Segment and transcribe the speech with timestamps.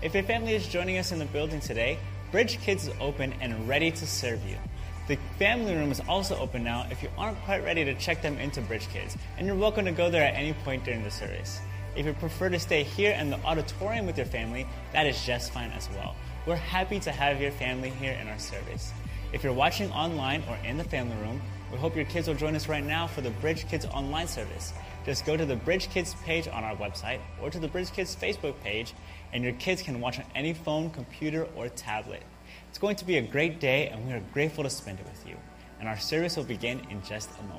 [0.00, 1.98] If your family is joining us in the building today,
[2.30, 4.56] Bridge Kids is open and ready to serve you.
[5.08, 8.38] The family room is also open now if you aren't quite ready to check them
[8.38, 11.58] into Bridge Kids, and you're welcome to go there at any point during the service.
[11.96, 15.52] If you prefer to stay here in the auditorium with your family, that is just
[15.52, 16.14] fine as well.
[16.46, 18.92] We're happy to have your family here in our service.
[19.32, 22.54] If you're watching online or in the family room, we hope your kids will join
[22.54, 24.72] us right now for the Bridge Kids online service.
[25.08, 28.14] Just go to the Bridge Kids page on our website or to the Bridge Kids
[28.14, 28.92] Facebook page,
[29.32, 32.22] and your kids can watch on any phone, computer, or tablet.
[32.68, 35.26] It's going to be a great day, and we are grateful to spend it with
[35.26, 35.34] you.
[35.80, 37.57] And our service will begin in just a moment.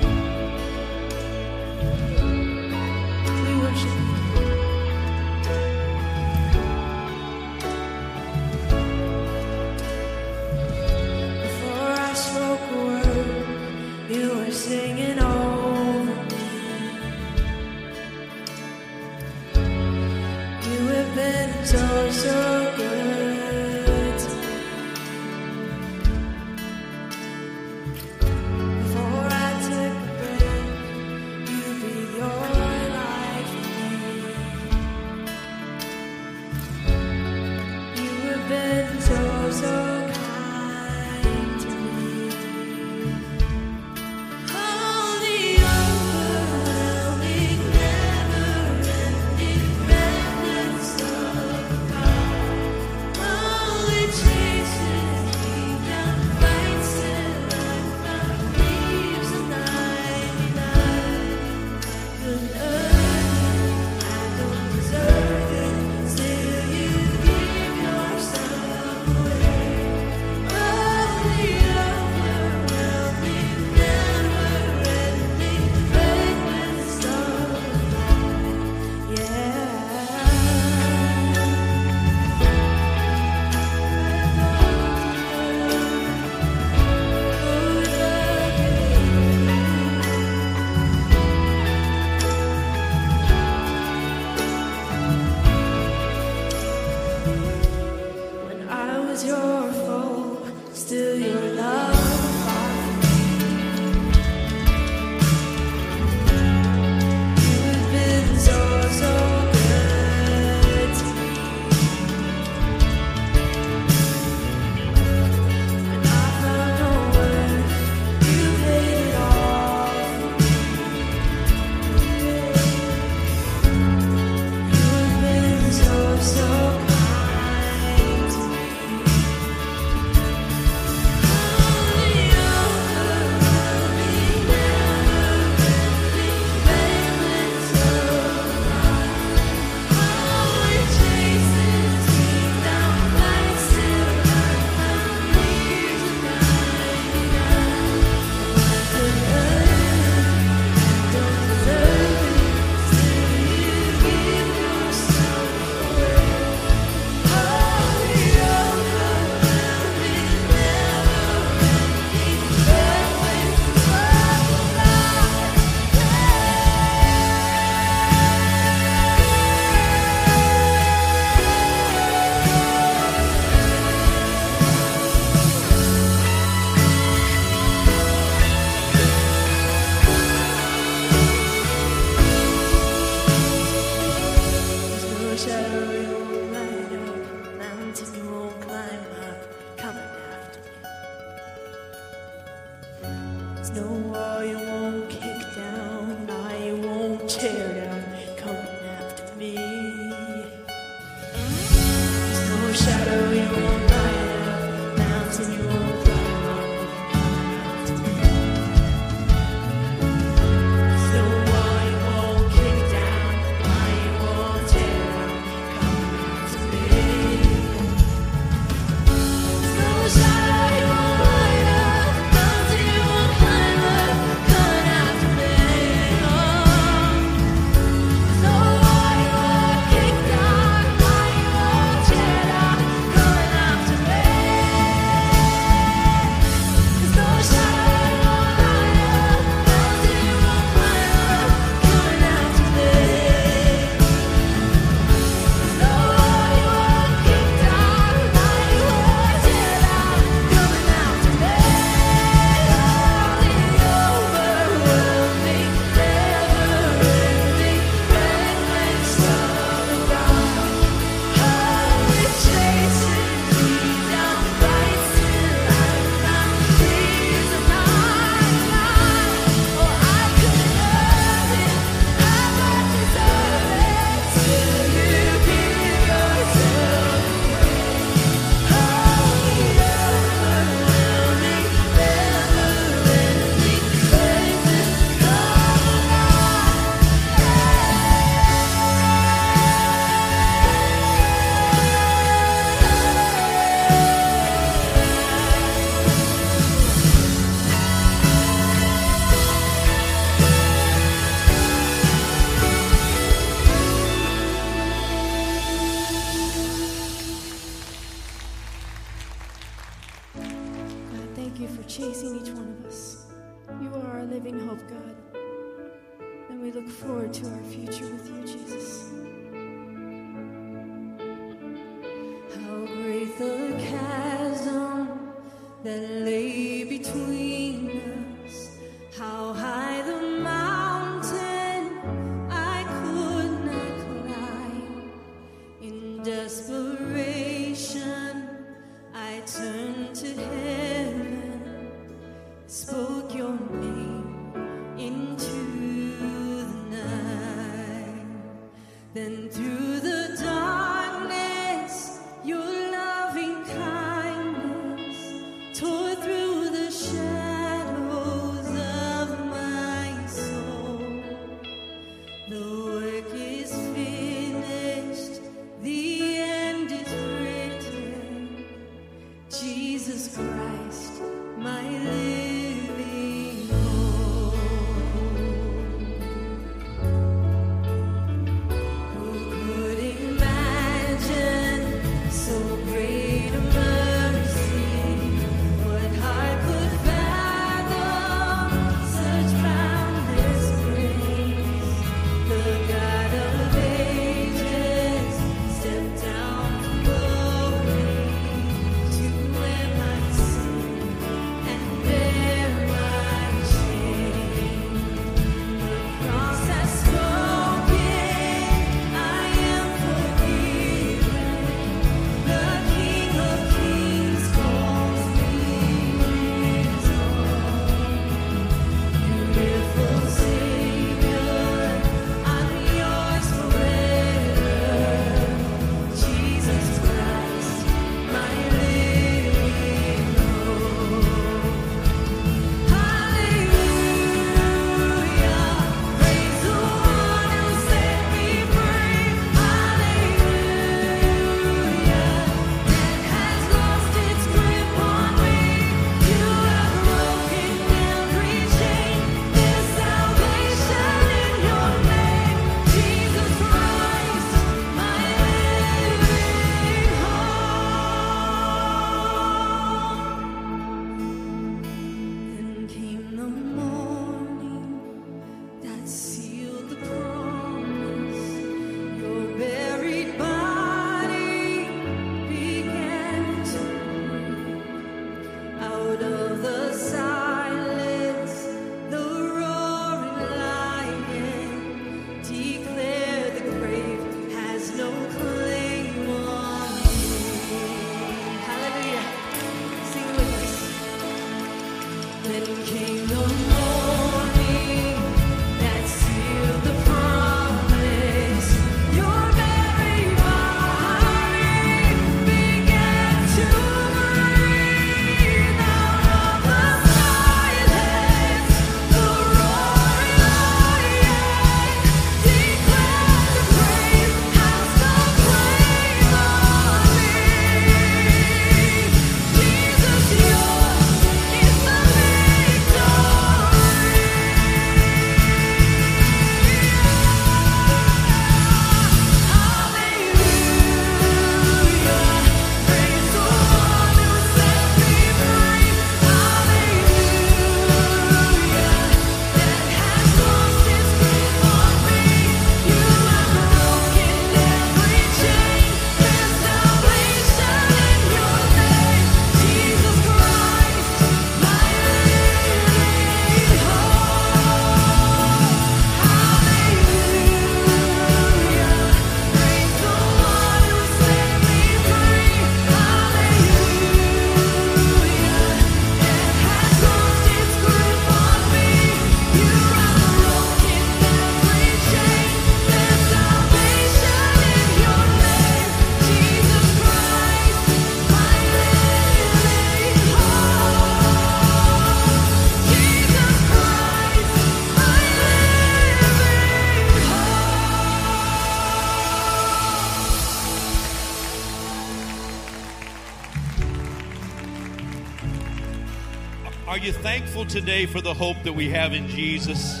[597.74, 600.00] Today for the hope that we have in Jesus?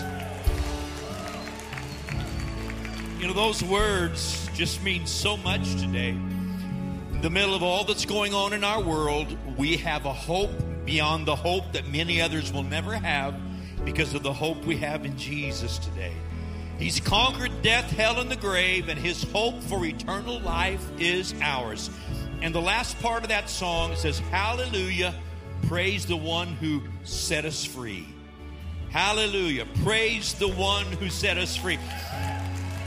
[3.18, 6.10] You know, those words just mean so much today.
[6.10, 10.52] In the middle of all that's going on in our world, we have a hope
[10.84, 13.34] beyond the hope that many others will never have
[13.84, 16.12] because of the hope we have in Jesus today.
[16.78, 21.90] He's conquered death, hell, and the grave, and his hope for eternal life is ours.
[22.40, 25.12] And the last part of that song says, Hallelujah,
[25.62, 28.06] praise the one who set us free.
[28.90, 31.78] Hallelujah, praise the one who set us free.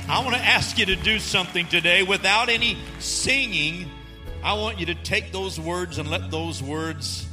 [0.09, 3.91] I want to ask you to do something today without any singing.
[4.41, 7.26] I want you to take those words and let those words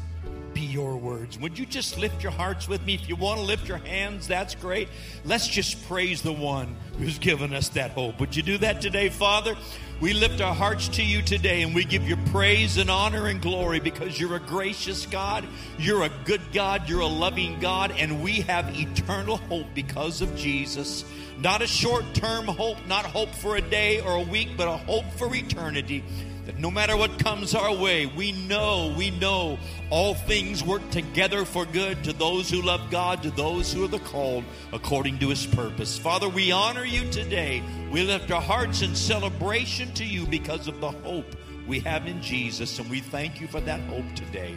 [0.55, 1.38] be your words.
[1.38, 2.95] Would you just lift your hearts with me?
[2.95, 4.88] If you want to lift your hands, that's great.
[5.25, 8.21] Let's just praise the one who's given us that hope.
[8.21, 9.57] Would you do that today, Father?
[10.01, 13.40] We lift our hearts to you today and we give you praise and honor and
[13.40, 15.47] glory because you're a gracious God,
[15.79, 20.35] you're a good God, you're a loving God, and we have eternal hope because of
[20.37, 21.05] Jesus.
[21.38, 24.77] Not a short term hope, not hope for a day or a week, but a
[24.77, 26.05] hope for eternity.
[26.47, 31.45] That no matter what comes our way, we know, we know all things work together
[31.47, 35.31] for good to those who love God, to those who are the called according to
[35.31, 35.97] his purpose.
[35.97, 37.63] Father, we honor you today.
[37.91, 41.35] We lift our hearts in celebration to you because of the hope
[41.67, 44.57] we have in Jesus, and we thank you for that hope today.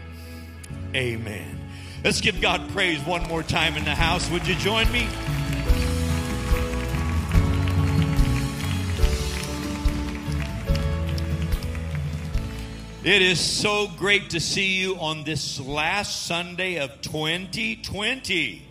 [0.93, 1.57] Amen.
[2.03, 4.29] Let's give God praise one more time in the house.
[4.29, 5.07] Would you join me?
[13.07, 18.61] It is so great to see you on this last Sunday of 2020.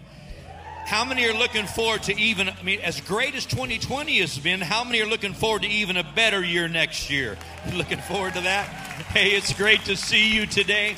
[0.85, 4.61] How many are looking forward to even, I mean, as great as 2020 has been,
[4.61, 7.39] how many are looking forward to even a better year next year?
[7.73, 8.67] Looking forward to that?
[8.67, 10.97] Hey, it's great to see you today.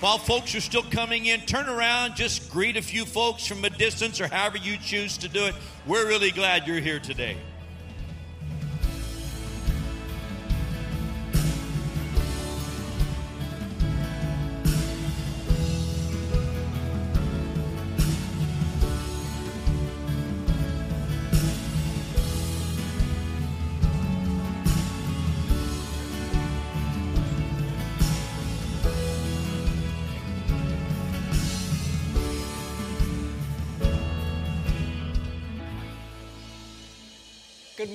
[0.00, 3.70] While folks are still coming in, turn around, just greet a few folks from a
[3.70, 5.54] distance or however you choose to do it.
[5.86, 7.36] We're really glad you're here today.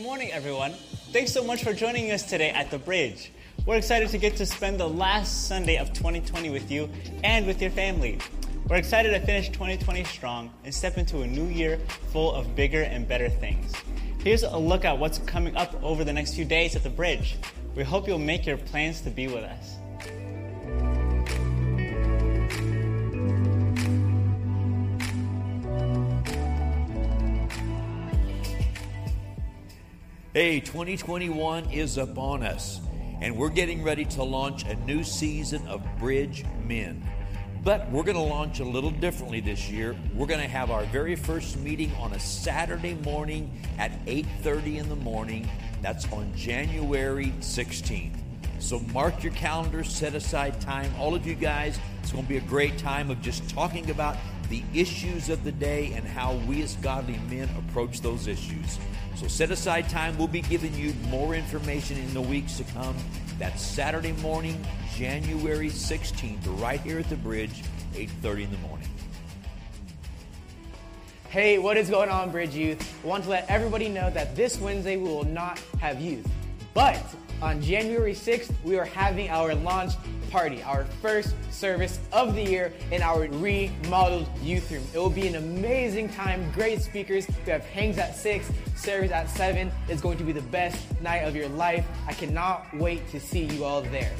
[0.04, 0.74] Morning, everyone.
[1.13, 3.32] Thanks so much for joining us today at the Bridge.
[3.66, 6.89] We're excited to get to spend the last Sunday of 2020 with you
[7.24, 8.20] and with your family.
[8.68, 11.80] We're excited to finish 2020 strong and step into a new year
[12.12, 13.72] full of bigger and better things.
[14.20, 17.38] Here's a look at what's coming up over the next few days at the Bridge.
[17.74, 19.73] We hope you'll make your plans to be with us.
[30.36, 32.82] Hey, 2021 is upon us,
[33.22, 37.08] and we're getting ready to launch a new season of Bridge Men.
[37.63, 39.96] But we're going to launch a little differently this year.
[40.15, 44.89] We're going to have our very first meeting on a Saturday morning at 8:30 in
[44.89, 45.48] the morning.
[45.84, 48.17] That's on January 16th.
[48.58, 50.91] So mark your calendars, set aside time.
[50.98, 54.17] All of you guys, it's going to be a great time of just talking about
[54.50, 58.80] the issues of the day and how we as godly men approach those issues.
[59.15, 60.17] So set aside time.
[60.17, 62.95] We'll be giving you more information in the weeks to come.
[63.39, 67.63] That's Saturday morning, January 16th, right here at the bridge,
[67.95, 68.89] 8:30 in the morning.
[71.30, 72.93] Hey, what is going on, Bridge Youth?
[73.04, 76.28] I want to let everybody know that this Wednesday we will not have youth.
[76.76, 77.04] But
[77.43, 79.91] on January 6th, we are having our launch
[80.32, 84.82] party, our first service of the year in our remodeled youth room.
[84.93, 87.27] It will be an amazing time, great speakers.
[87.45, 89.69] We have hangs at 6, service at 7.
[89.89, 91.86] It's going to be the best night of your life.
[92.08, 94.13] I cannot wait to see you all there.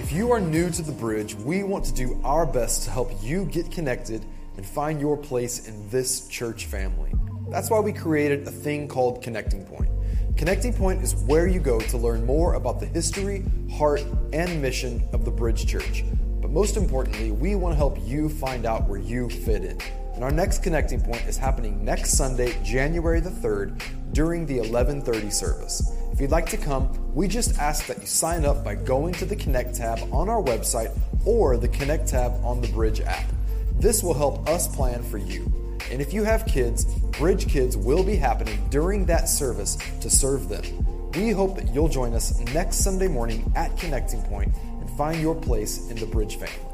[0.00, 3.12] If you are new to the bridge, we want to do our best to help
[3.22, 4.26] you get connected
[4.56, 7.12] and find your place in this church family.
[7.50, 9.91] That's why we created a thing called Connecting Point.
[10.36, 15.08] Connecting Point is where you go to learn more about the history, heart, and mission
[15.12, 16.04] of the Bridge Church.
[16.40, 19.78] But most importantly, we want to help you find out where you fit in.
[20.14, 23.80] And our next Connecting Point is happening next Sunday, January the 3rd,
[24.12, 25.92] during the 11:30 service.
[26.12, 29.24] If you'd like to come, we just ask that you sign up by going to
[29.24, 30.90] the Connect tab on our website
[31.24, 33.30] or the Connect tab on the Bridge app.
[33.78, 35.61] This will help us plan for you.
[35.92, 36.86] And if you have kids,
[37.18, 40.64] Bridge Kids will be happening during that service to serve them.
[41.12, 45.34] We hope that you'll join us next Sunday morning at Connecting Point and find your
[45.34, 46.66] place in the Bridge family.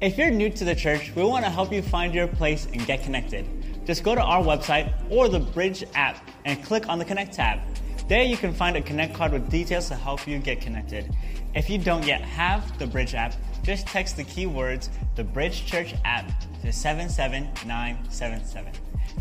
[0.00, 2.86] If you're new to the church, we want to help you find your place and
[2.86, 3.44] get connected.
[3.84, 7.58] Just go to our website or the Bridge app and click on the Connect tab.
[8.06, 11.12] There you can find a Connect card with details to help you get connected.
[11.56, 15.94] If you don't yet have the Bridge app, just text the keywords the Bridge Church
[16.04, 16.24] app
[16.62, 18.72] to 77977.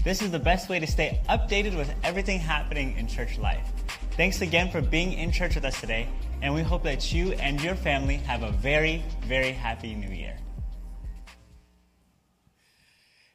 [0.04, 3.72] This is the best way to stay updated with everything happening in church life.
[4.12, 6.08] Thanks again for being in church with us today,
[6.42, 10.38] and we hope that you and your family have a very, very happy new year.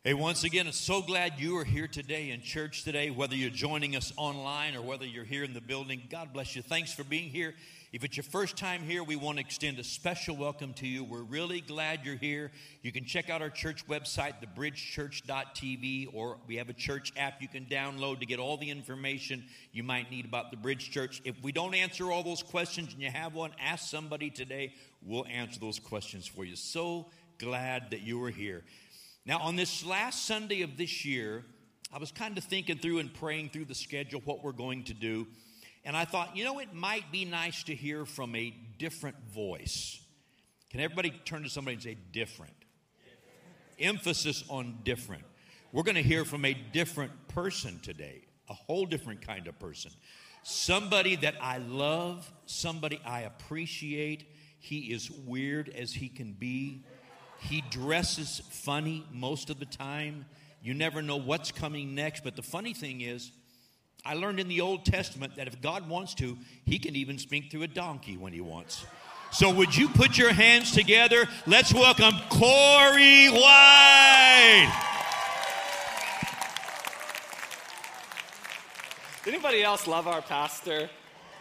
[0.02, 3.50] Hey, once again, I'm so glad you are here today in church today, whether you're
[3.50, 6.00] joining us online or whether you're here in the building.
[6.08, 6.62] God bless you.
[6.62, 7.56] Thanks for being here.
[7.96, 11.02] If it's your first time here, we want to extend a special welcome to you.
[11.02, 12.52] We're really glad you're here.
[12.82, 17.48] You can check out our church website, thebridgechurch.tv, or we have a church app you
[17.48, 21.22] can download to get all the information you might need about the Bridge Church.
[21.24, 24.74] If we don't answer all those questions and you have one, ask somebody today.
[25.00, 26.54] We'll answer those questions for you.
[26.54, 27.06] So
[27.38, 28.62] glad that you are here.
[29.24, 31.46] Now, on this last Sunday of this year,
[31.90, 34.92] I was kind of thinking through and praying through the schedule, what we're going to
[34.92, 35.26] do.
[35.86, 40.00] And I thought, you know, it might be nice to hear from a different voice.
[40.70, 42.52] Can everybody turn to somebody and say different?
[43.78, 45.22] Emphasis on different.
[45.70, 49.92] We're going to hear from a different person today, a whole different kind of person.
[50.42, 54.28] Somebody that I love, somebody I appreciate.
[54.58, 56.84] He is weird as he can be.
[57.38, 60.24] He dresses funny most of the time.
[60.60, 62.24] You never know what's coming next.
[62.24, 63.30] But the funny thing is,
[64.06, 67.50] I learned in the Old Testament that if God wants to, He can even speak
[67.50, 68.86] through a donkey when He wants.
[69.32, 71.26] So, would you put your hands together?
[71.44, 74.72] Let's welcome Corey White.
[79.26, 80.88] Anybody else love our pastor?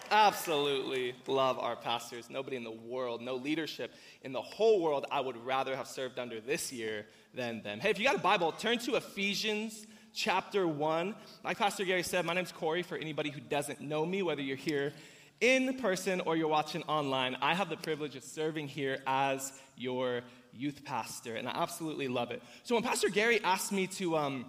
[0.09, 2.31] Absolutely love our pastors.
[2.31, 6.17] Nobody in the world, no leadership in the whole world I would rather have served
[6.17, 7.79] under this year than them.
[7.79, 11.13] Hey, if you got a Bible, turn to Ephesians chapter 1.
[11.43, 12.81] Like Pastor Gary said, my name's Corey.
[12.81, 14.93] For anybody who doesn't know me, whether you're here
[15.41, 20.21] in person or you're watching online, I have the privilege of serving here as your
[20.53, 22.41] youth pastor, and I absolutely love it.
[22.63, 24.45] So when Pastor Gary asked me to, um,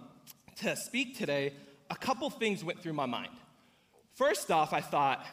[0.57, 1.53] to speak today,
[1.89, 3.31] a couple things went through my mind.
[4.15, 5.25] First off, I thought,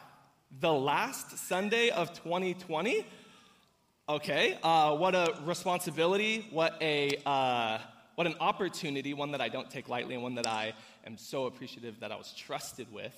[0.59, 3.05] the last Sunday of 2020?
[4.07, 7.79] Okay, uh, what a responsibility, what, a, uh,
[8.15, 10.73] what an opportunity, one that I don't take lightly and one that I
[11.05, 13.13] am so appreciative that I was trusted with.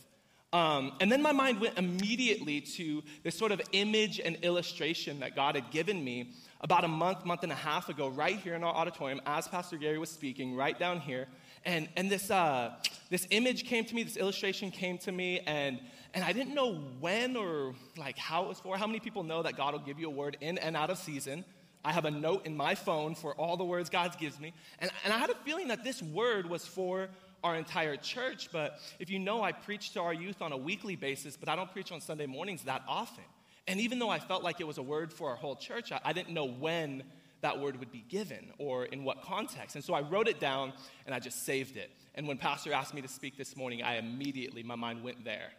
[0.54, 5.36] Um, and then my mind went immediately to this sort of image and illustration that
[5.36, 6.32] God had given me
[6.62, 9.78] about a month, month and a half ago, right here in our auditorium, as Pastor
[9.78, 11.28] Gary was speaking, right down here.
[11.66, 12.72] And, and this, uh,
[13.10, 15.80] this image came to me, this illustration came to me, and,
[16.14, 18.78] and I didn't know when or like how it was for.
[18.78, 20.98] How many people know that God will give you a word in and out of
[20.98, 21.44] season?
[21.88, 24.54] I have a note in my phone for all the words God gives me.
[24.80, 27.08] And, and I had a feeling that this word was for
[27.46, 28.50] our entire church.
[28.52, 31.56] But if you know, I preach to our youth on a weekly basis, but I
[31.56, 33.24] don't preach on Sunday mornings that often.
[33.70, 36.02] And even though I felt like it was a word for our whole church, I,
[36.04, 37.04] I didn't know when
[37.40, 39.78] that word would be given or in what context.
[39.78, 40.74] And so I wrote it down
[41.06, 41.90] and I just saved it.
[42.16, 45.52] And when Pastor asked me to speak this morning, I immediately, my mind went there.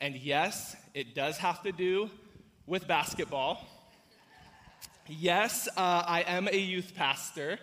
[0.00, 2.10] And yes, it does have to do
[2.66, 3.64] with basketball.
[5.06, 7.58] Yes, uh, I am a youth pastor.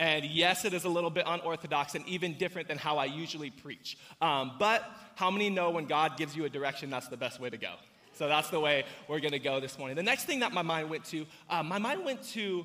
[0.00, 3.50] And yes, it is a little bit unorthodox and even different than how I usually
[3.50, 3.98] preach.
[4.22, 4.82] Um, but
[5.14, 7.74] how many know when God gives you a direction, that's the best way to go?
[8.14, 9.96] So that's the way we're going to go this morning.
[9.96, 12.64] The next thing that my mind went to, uh, my mind went to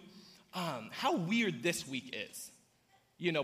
[0.53, 2.51] um, how weird this week is.
[3.17, 3.43] You know,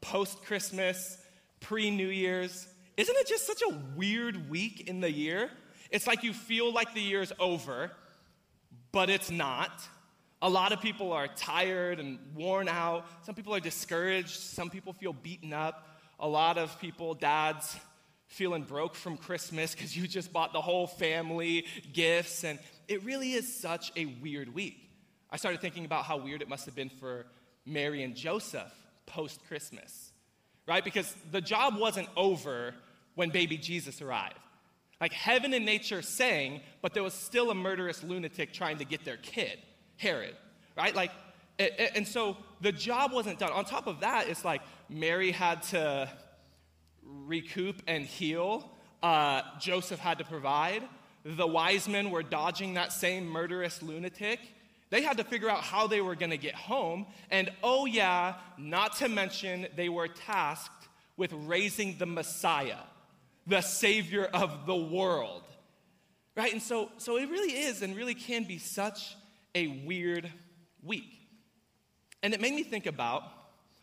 [0.00, 1.16] post Christmas,
[1.60, 2.66] pre New Year's.
[2.96, 5.50] Isn't it just such a weird week in the year?
[5.90, 7.92] It's like you feel like the year's over,
[8.92, 9.70] but it's not.
[10.40, 13.06] A lot of people are tired and worn out.
[13.24, 14.38] Some people are discouraged.
[14.38, 15.98] Some people feel beaten up.
[16.20, 17.76] A lot of people, dads,
[18.28, 22.44] feeling broke from Christmas because you just bought the whole family gifts.
[22.44, 24.76] And it really is such a weird week.
[25.30, 27.26] I started thinking about how weird it must have been for
[27.66, 28.72] Mary and Joseph
[29.06, 30.12] post Christmas,
[30.66, 30.84] right?
[30.84, 32.74] Because the job wasn't over
[33.14, 34.38] when baby Jesus arrived.
[35.00, 39.04] Like heaven and nature sang, but there was still a murderous lunatic trying to get
[39.04, 39.58] their kid,
[39.96, 40.34] Herod,
[40.76, 40.94] right?
[40.94, 41.12] Like,
[41.58, 43.52] and so the job wasn't done.
[43.52, 46.08] On top of that, it's like Mary had to
[47.02, 48.70] recoup and heal,
[49.02, 50.82] uh, Joseph had to provide.
[51.24, 54.40] The wise men were dodging that same murderous lunatic.
[54.90, 57.06] They had to figure out how they were going to get home.
[57.30, 62.78] And oh, yeah, not to mention, they were tasked with raising the Messiah,
[63.48, 65.42] the Savior of the world.
[66.36, 66.52] Right?
[66.52, 69.16] And so, so it really is and really can be such
[69.54, 70.30] a weird
[70.84, 71.18] week.
[72.22, 73.24] And it made me think about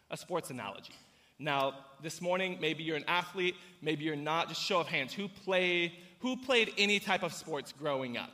[0.09, 0.93] a sports analogy.
[1.38, 4.47] Now, this morning, maybe you're an athlete, maybe you're not.
[4.47, 5.13] Just show of hands.
[5.13, 8.32] Who played, who played any type of sports growing up?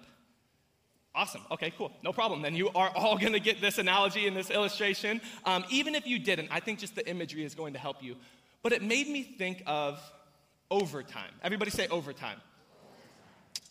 [1.13, 1.41] Awesome.
[1.51, 1.91] Okay, cool.
[2.03, 2.41] No problem.
[2.41, 5.19] Then you are all going to get this analogy and this illustration.
[5.45, 8.15] Um, even if you didn't, I think just the imagery is going to help you.
[8.63, 9.99] But it made me think of
[10.71, 11.31] overtime.
[11.43, 12.37] Everybody say overtime.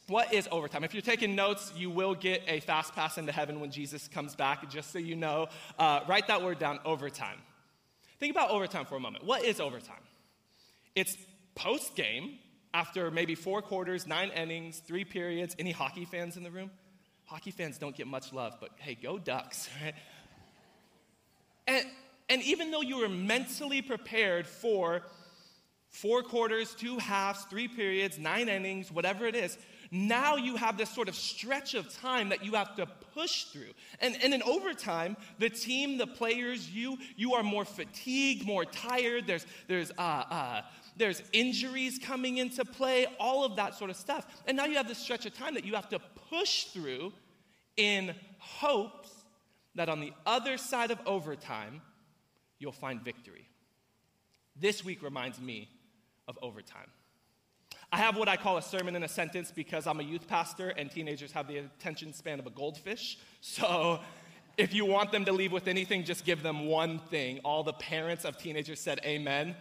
[0.06, 0.84] What is overtime?
[0.84, 4.34] If you're taking notes, you will get a fast pass into heaven when Jesus comes
[4.34, 5.48] back, just so you know.
[5.78, 7.38] Uh, write that word down overtime.
[8.18, 9.24] Think about overtime for a moment.
[9.24, 10.02] What is overtime?
[10.94, 11.16] It's
[11.54, 12.38] post game,
[12.74, 15.56] after maybe four quarters, nine innings, three periods.
[15.58, 16.70] Any hockey fans in the room?
[17.24, 19.94] Hockey fans don't get much love, but hey, go Ducks, right?
[21.66, 21.86] And,
[22.28, 25.02] and even though you were mentally prepared for
[25.90, 29.58] four quarters, two halves, three periods, nine innings, whatever it is,
[29.90, 33.72] now you have this sort of stretch of time that you have to push through.
[34.00, 39.26] And, and in overtime, the team, the players, you, you are more fatigued, more tired.
[39.26, 40.62] There's, there's, uh, uh,
[40.96, 44.26] there's injuries coming into play, all of that sort of stuff.
[44.46, 45.98] And now you have this stretch of time that you have to
[46.30, 47.12] push through
[47.76, 49.10] in hopes
[49.74, 51.82] that on the other side of overtime,
[52.60, 53.48] you'll find victory.
[54.54, 55.68] This week reminds me
[56.28, 56.90] of overtime.
[57.92, 60.68] I have what I call a sermon in a sentence because I'm a youth pastor
[60.70, 63.18] and teenagers have the attention span of a goldfish.
[63.40, 64.00] So
[64.56, 67.40] if you want them to leave with anything, just give them one thing.
[67.44, 69.56] All the parents of teenagers said amen.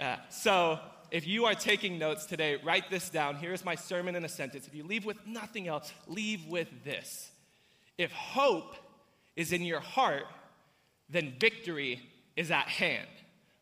[0.00, 0.78] Uh, so
[1.10, 3.36] if you are taking notes today, write this down.
[3.36, 4.66] Here's my sermon in a sentence.
[4.66, 7.30] If you leave with nothing else, leave with this.
[7.98, 8.76] If hope
[9.36, 10.24] is in your heart,
[11.08, 12.00] then victory
[12.36, 13.08] is at hand.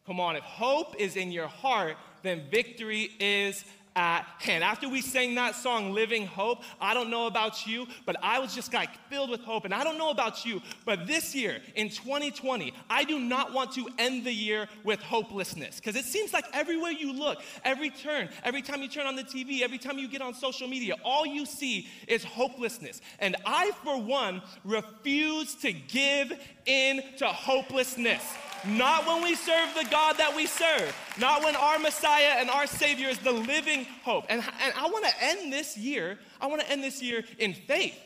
[0.07, 3.65] Come on, if hope is in your heart, then victory is
[3.97, 4.63] at hand.
[4.63, 8.55] After we sang that song, Living Hope, I don't know about you, but I was
[8.55, 9.65] just like filled with hope.
[9.65, 13.73] And I don't know about you, but this year, in 2020, I do not want
[13.73, 15.77] to end the year with hopelessness.
[15.77, 19.25] Because it seems like everywhere you look, every turn, every time you turn on the
[19.25, 23.01] TV, every time you get on social media, all you see is hopelessness.
[23.19, 26.33] And I, for one, refuse to give
[26.67, 28.23] in to hopelessness.
[28.67, 30.95] Not when we serve the God that we serve.
[31.19, 34.27] Not when our Messiah and our Savior is the living hope.
[34.29, 37.55] And, and I want to end this year, I want to end this year in
[37.55, 37.97] faith,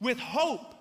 [0.00, 0.74] with hope,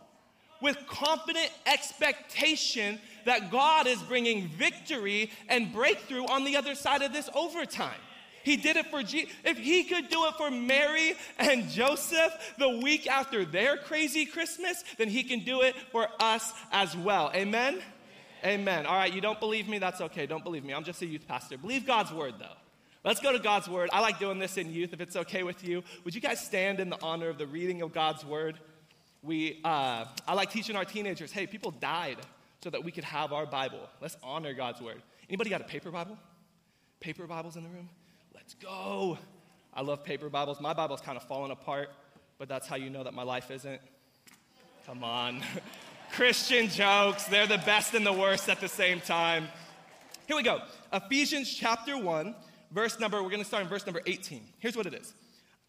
[0.62, 7.14] with confident expectation that God is bringing victory and breakthrough on the other side of
[7.14, 8.00] this overtime.
[8.46, 9.34] He did it for Jesus.
[9.44, 14.84] If he could do it for Mary and Joseph the week after their crazy Christmas,
[15.00, 17.32] then he can do it for us as well.
[17.34, 17.82] Amen?
[18.46, 18.86] Amen.
[18.86, 19.80] All right, you don't believe me?
[19.80, 20.28] That's okay.
[20.28, 20.76] Don't believe me.
[20.76, 21.58] I'm just a youth pastor.
[21.58, 22.46] Believe God's word, though.
[23.04, 23.90] Let's go to God's word.
[23.92, 25.84] I like doing this in youth, if it's okay with you.
[26.04, 28.60] Would you guys stand in the honor of the reading of God's word?
[29.24, 32.18] We, uh, I like teaching our teenagers hey, people died
[32.64, 33.90] so that we could have our Bible.
[34.02, 35.02] Let's honor God's word.
[35.30, 36.16] Anybody got a paper Bible?
[37.00, 37.90] Paper Bibles in the room?
[38.36, 39.18] Let's go.
[39.74, 40.60] I love paper Bibles.
[40.60, 41.90] My Bible's kind of falling apart,
[42.38, 43.80] but that's how you know that my life isn't.
[44.86, 45.42] Come on.
[46.12, 47.24] Christian jokes.
[47.28, 49.48] They're the best and the worst at the same time.
[50.28, 50.60] Here we go.
[50.92, 52.36] Ephesians chapter 1,
[52.72, 54.42] verse number, we're going to start in verse number 18.
[54.60, 55.14] Here's what it is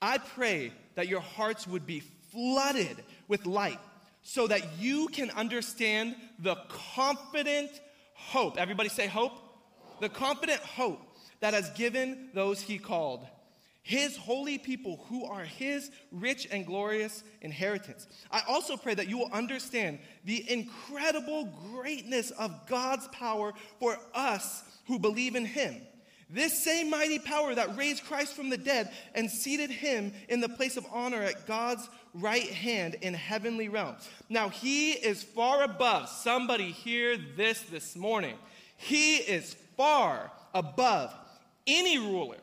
[0.03, 2.01] I pray that your hearts would be
[2.33, 2.97] flooded
[3.29, 3.79] with light
[4.23, 7.71] so that you can understand the confident
[8.15, 8.59] hope.
[8.59, 9.39] Everybody say hope?
[10.01, 11.06] The confident hope
[11.41, 13.27] that has given those he called
[13.87, 18.09] his holy people who are his rich and glorious inheritance.
[18.33, 24.65] I also pray that you will understand the incredible greatness of God's power for us
[24.89, 25.77] who believe in him.
[26.29, 30.49] This same mighty power that raised Christ from the dead and seated him in the
[30.49, 34.09] place of honor at God's right hand in heavenly realms.
[34.29, 36.09] Now he is far above.
[36.09, 38.35] Somebody hear this this morning.
[38.77, 41.15] He is far above
[41.67, 42.39] any ruler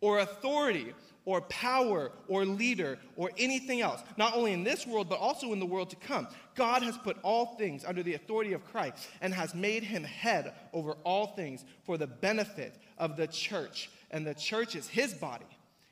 [0.00, 0.92] or authority
[1.24, 5.58] or power or leader or anything else, not only in this world, but also in
[5.58, 6.28] the world to come.
[6.54, 10.52] God has put all things under the authority of Christ and has made him head
[10.72, 13.90] over all things for the benefit of the church.
[14.10, 15.46] And the church is his body.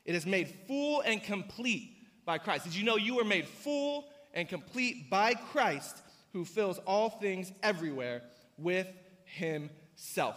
[0.04, 2.64] It is made full and complete by Christ.
[2.64, 4.04] Did you know you were made full
[4.34, 5.96] and complete by Christ
[6.32, 8.22] who fills all things everywhere
[8.58, 8.86] with
[9.24, 9.78] himself?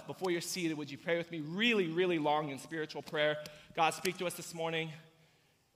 [0.08, 3.38] Before you're seated, would you pray with me really, really long in spiritual prayer?
[3.76, 4.92] God, speak to us this morning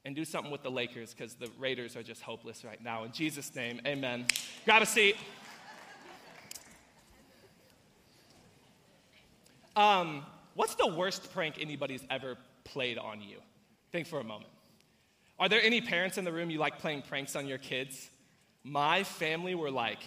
[0.05, 3.03] and do something with the Lakers because the Raiders are just hopeless right now.
[3.03, 4.25] In Jesus' name, amen.
[4.63, 5.17] Grab a seat.
[9.75, 10.25] Um,
[10.55, 13.37] what's the worst prank anybody's ever played on you?
[13.91, 14.51] Think for a moment.
[15.39, 18.09] Are there any parents in the room you like playing pranks on your kids?
[18.63, 19.99] My family were like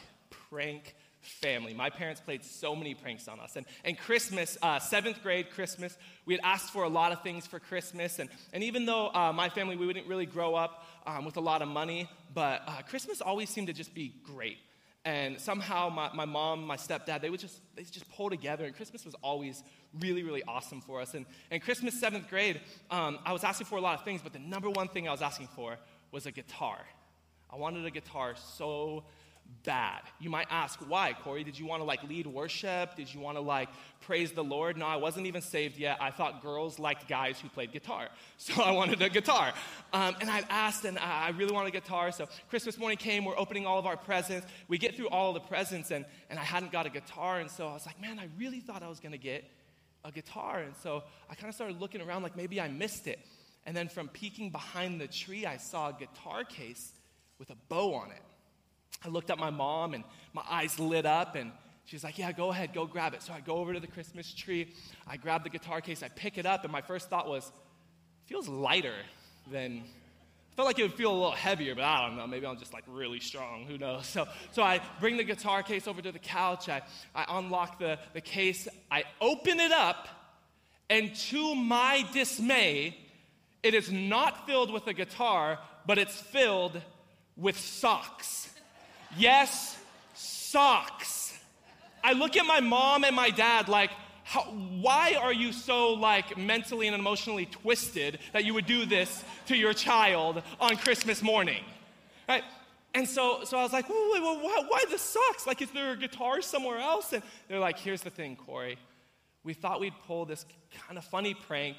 [0.51, 1.73] prank family.
[1.73, 3.57] My parents played so many pranks on us.
[3.57, 5.97] And, and Christmas, uh, seventh grade Christmas,
[6.27, 8.19] we had asked for a lot of things for Christmas.
[8.19, 11.41] And, and even though uh, my family, we wouldn't really grow up um, with a
[11.41, 14.59] lot of money, but uh, Christmas always seemed to just be great.
[15.05, 18.65] And somehow my, my mom, my stepdad, they would just, they just pull together.
[18.65, 19.65] And Christmas was always
[20.01, 21.15] really, really awesome for us.
[21.15, 22.61] And, and Christmas, seventh grade,
[22.91, 25.11] um, I was asking for a lot of things, but the number one thing I
[25.11, 25.77] was asking for
[26.13, 26.79] was a guitar.
[27.51, 29.05] I wanted a guitar so
[29.65, 30.01] bad.
[30.19, 31.45] You might ask, why, Corey?
[31.45, 32.97] Did you want to like lead worship?
[32.97, 33.69] Did you want to like
[34.01, 34.77] praise the Lord?
[34.77, 35.99] No, I wasn't even saved yet.
[36.01, 38.09] I thought girls liked guys who played guitar.
[38.39, 39.53] So I wanted a guitar.
[39.93, 42.11] Um, and I asked, and I really wanted a guitar.
[42.11, 44.49] So Christmas morning came, we're opening all of our presents.
[44.67, 47.39] We get through all the presents, and, and I hadn't got a guitar.
[47.39, 49.45] And so I was like, man, I really thought I was going to get
[50.05, 50.59] a guitar.
[50.59, 53.21] And so I kind of started looking around like maybe I missed it.
[53.65, 56.93] And then from peeking behind the tree, I saw a guitar case
[57.39, 58.23] with a bow on it.
[59.05, 61.53] I looked at my mom and my eyes lit up and
[61.85, 63.23] she's like, Yeah, go ahead, go grab it.
[63.23, 64.73] So I go over to the Christmas tree,
[65.07, 67.51] I grab the guitar case, I pick it up, and my first thought was,
[68.27, 68.95] feels lighter
[69.51, 69.83] than
[70.53, 72.27] I felt like it would feel a little heavier, but I don't know.
[72.27, 73.65] Maybe I'm just like really strong.
[73.65, 74.07] Who knows?
[74.07, 76.69] So, so I bring the guitar case over to the couch.
[76.69, 76.83] I,
[77.15, 78.69] I unlock the, the case.
[78.91, 80.09] I open it up.
[80.91, 82.99] And to my dismay,
[83.63, 86.83] it is not filled with a guitar, but it's filled
[87.35, 88.52] with socks.
[89.17, 89.79] Yes,
[90.15, 91.39] socks.
[92.03, 93.91] I look at my mom and my dad like,
[94.25, 99.25] how, why are you so like mentally and emotionally twisted that you would do this
[99.47, 101.63] to your child on Christmas morning?
[102.29, 102.43] Right?
[102.95, 105.47] And so, so I was like, wait, wait, wait, why, why the socks?
[105.47, 107.13] Like, is there a guitar somewhere else?
[107.13, 108.79] And they're like, here's the thing, Corey.
[109.45, 110.45] We thought we'd pull this
[110.87, 111.77] kind of funny prank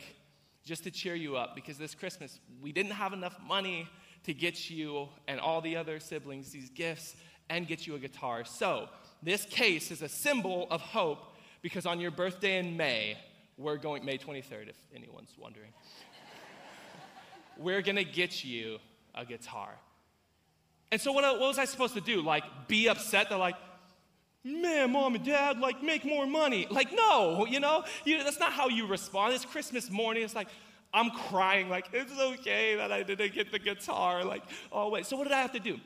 [0.65, 3.87] just to cheer you up because this Christmas we didn't have enough money
[4.23, 7.15] to get you and all the other siblings these gifts
[7.49, 8.45] and get you a guitar.
[8.45, 8.89] So,
[9.21, 11.19] this case is a symbol of hope
[11.61, 13.17] because on your birthday in May,
[13.57, 15.71] we're going, May 23rd, if anyone's wondering,
[17.57, 18.79] we're gonna get you
[19.15, 19.69] a guitar.
[20.91, 22.21] And so, what, what was I supposed to do?
[22.21, 23.29] Like, be upset?
[23.29, 23.55] They're like,
[24.43, 26.67] man, mom and dad, like, make more money.
[26.69, 29.33] Like, no, you know, you, that's not how you respond.
[29.33, 30.23] It's Christmas morning.
[30.23, 30.49] It's like,
[30.93, 34.23] I'm crying, like, it's okay that I didn't get the guitar.
[34.23, 35.05] Like, oh, wait.
[35.05, 35.79] So, what did I have to do?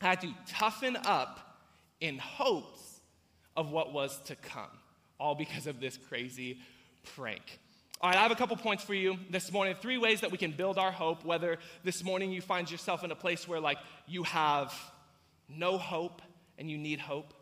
[0.00, 1.58] I had to toughen up
[2.00, 3.00] in hopes
[3.56, 4.70] of what was to come,
[5.18, 6.58] all because of this crazy
[7.16, 7.58] prank.
[8.00, 9.74] All right, I have a couple points for you this morning.
[9.80, 13.10] Three ways that we can build our hope, whether this morning you find yourself in
[13.10, 14.74] a place where, like, you have
[15.48, 16.22] no hope
[16.58, 17.34] and you need hope.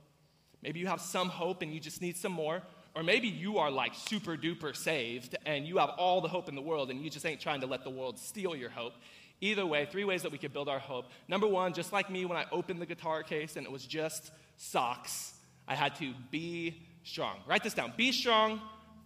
[0.63, 2.63] Maybe you have some hope and you just need some more.
[2.95, 6.55] Or maybe you are like super duper saved and you have all the hope in
[6.55, 8.95] the world and you just ain't trying to let the world steal your hope.
[9.41, 11.07] Either way, three ways that we could build our hope.
[11.27, 14.31] Number one, just like me when I opened the guitar case and it was just
[14.57, 15.35] socks,
[15.67, 17.39] I had to be strong.
[17.47, 18.61] Write this down be strong,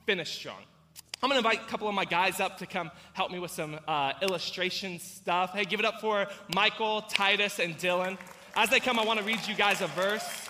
[0.04, 0.60] finish strong.
[1.22, 3.78] I'm gonna invite a couple of my guys up to come help me with some
[3.88, 5.54] uh, illustration stuff.
[5.54, 8.18] Hey, give it up for Michael, Titus, and Dylan.
[8.54, 10.48] As they come, I wanna read you guys a verse.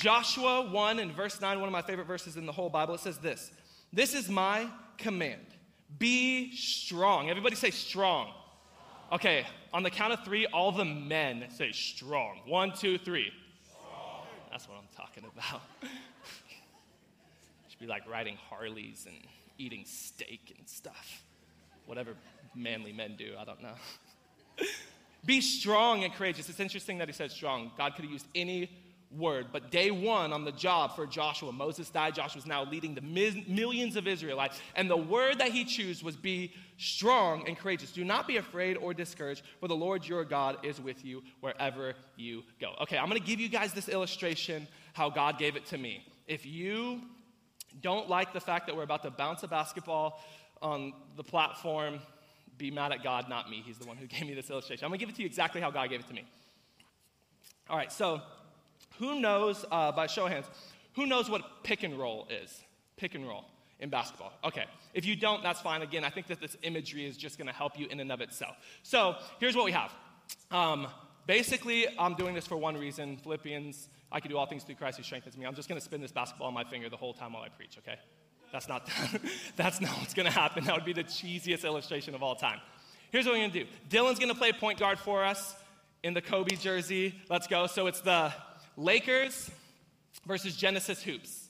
[0.00, 3.00] Joshua 1 and verse 9, one of my favorite verses in the whole Bible, it
[3.00, 3.50] says this
[3.92, 5.46] This is my command
[5.98, 7.30] be strong.
[7.30, 8.32] Everybody say strong.
[9.12, 12.40] Okay, on the count of three, all the men say strong.
[12.46, 13.32] One, two, three.
[13.68, 14.26] Strong.
[14.50, 15.62] That's what I'm talking about.
[17.68, 19.16] Should be like riding Harleys and
[19.58, 21.24] eating steak and stuff.
[21.86, 22.14] Whatever
[22.54, 23.74] manly men do, I don't know.
[25.26, 26.48] be strong and courageous.
[26.48, 27.72] It's interesting that he said strong.
[27.76, 28.70] God could have used any
[29.10, 29.46] word.
[29.52, 32.14] But day one on the job for Joshua, Moses died.
[32.14, 34.60] Joshua's now leading the millions of Israelites.
[34.76, 37.92] And the word that he chose was be strong and courageous.
[37.92, 41.94] Do not be afraid or discouraged, for the Lord your God is with you wherever
[42.16, 42.74] you go.
[42.82, 46.06] Okay, I'm going to give you guys this illustration how God gave it to me.
[46.26, 47.00] If you
[47.80, 50.22] don't like the fact that we're about to bounce a basketball
[50.62, 51.98] on the platform,
[52.58, 53.62] be mad at God, not me.
[53.64, 54.84] He's the one who gave me this illustration.
[54.84, 56.24] I'm going to give it to you exactly how God gave it to me.
[57.68, 58.20] All right, so
[59.00, 60.46] who knows, uh, by show of hands,
[60.94, 62.62] who knows what pick and roll is?
[62.96, 63.46] Pick and roll
[63.80, 64.32] in basketball.
[64.44, 64.66] Okay.
[64.92, 65.80] If you don't, that's fine.
[65.80, 68.20] Again, I think that this imagery is just going to help you in and of
[68.20, 68.56] itself.
[68.82, 69.90] So here's what we have.
[70.50, 70.86] Um,
[71.26, 74.98] basically, I'm doing this for one reason Philippians, I can do all things through Christ
[74.98, 75.46] who strengthens me.
[75.46, 77.48] I'm just going to spin this basketball on my finger the whole time while I
[77.48, 77.98] preach, okay?
[78.52, 78.86] That's not,
[79.56, 80.64] that's not what's going to happen.
[80.64, 82.60] That would be the cheesiest illustration of all time.
[83.12, 85.54] Here's what we're going to do Dylan's going to play point guard for us
[86.02, 87.14] in the Kobe jersey.
[87.28, 87.66] Let's go.
[87.66, 88.32] So it's the
[88.80, 89.50] Lakers
[90.26, 91.48] versus Genesis Hoops.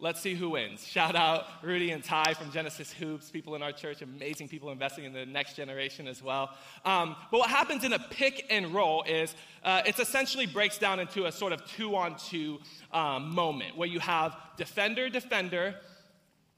[0.00, 0.84] Let's see who wins.
[0.84, 5.04] Shout out Rudy and Ty from Genesis Hoops, people in our church, amazing people investing
[5.04, 6.50] in the next generation as well.
[6.84, 9.32] Um, but what happens in a pick and roll is
[9.62, 12.58] uh, it essentially breaks down into a sort of two on two
[12.92, 15.76] um, moment where you have defender, defender,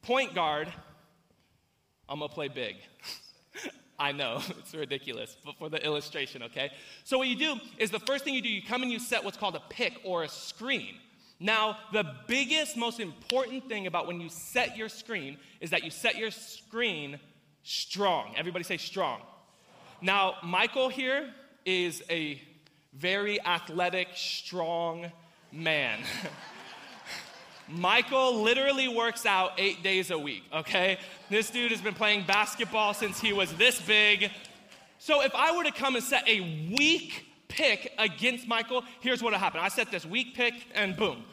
[0.00, 0.72] point guard.
[2.08, 2.76] I'm gonna play big.
[4.02, 6.72] I know, it's ridiculous, but for the illustration, okay?
[7.04, 9.22] So, what you do is the first thing you do, you come and you set
[9.22, 10.96] what's called a pick or a screen.
[11.38, 15.90] Now, the biggest, most important thing about when you set your screen is that you
[15.90, 17.20] set your screen
[17.62, 18.34] strong.
[18.36, 19.20] Everybody say strong.
[20.00, 21.32] Now, Michael here
[21.64, 22.42] is a
[22.92, 25.12] very athletic, strong
[25.52, 26.00] man.
[27.68, 30.98] Michael literally works out eight days a week, okay?
[31.30, 34.30] This dude has been playing basketball since he was this big.
[34.98, 36.40] So if I were to come and set a
[36.76, 39.60] weak pick against Michael, here's what would happen.
[39.60, 41.24] I set this weak pick, and boom.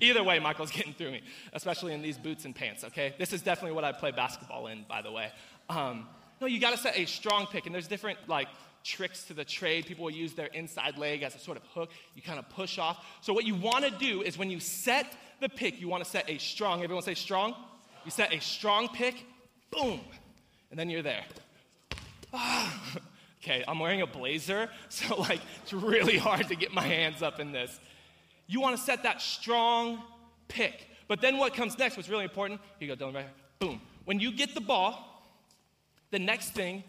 [0.00, 1.22] Either way, Michael's getting through me,
[1.52, 3.14] especially in these boots and pants, okay?
[3.18, 5.30] This is definitely what I play basketball in, by the way.
[5.68, 6.06] Um,
[6.40, 8.48] no, you gotta set a strong pick, and there's different, like,
[8.88, 9.86] tricks to the trade.
[9.86, 11.90] People will use their inside leg as a sort of hook.
[12.14, 13.04] You kind of push off.
[13.20, 15.06] So, what you wanna do is when you set
[15.40, 17.54] the pick, you wanna set a strong, everyone say strong?
[18.04, 19.14] You set a strong pick,
[19.70, 20.00] boom,
[20.70, 21.24] and then you're there.
[23.40, 27.38] Okay, I'm wearing a blazer, so like it's really hard to get my hands up
[27.38, 27.78] in this.
[28.48, 30.02] You want to set that strong
[30.48, 30.88] pick.
[31.06, 33.32] But then what comes next, what's really important, here you go, Dylan, right here.
[33.60, 33.80] Boom.
[34.06, 35.24] When you get the ball,
[36.10, 36.82] the next thing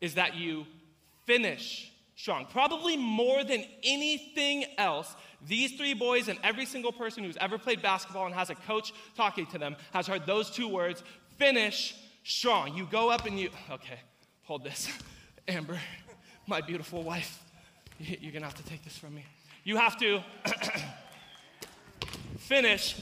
[0.00, 0.66] is that you
[1.26, 2.46] finish strong.
[2.46, 5.14] Probably more than anything else,
[5.46, 8.92] these three boys and every single person who's ever played basketball and has a coach
[9.16, 11.02] talking to them has heard those two words
[11.36, 12.76] finish strong.
[12.76, 13.98] You go up and you, okay,
[14.42, 14.88] hold this.
[15.48, 15.80] Amber,
[16.46, 17.42] my beautiful wife,
[17.98, 19.24] you're gonna have to take this from me.
[19.64, 20.20] You have to
[22.38, 23.00] finish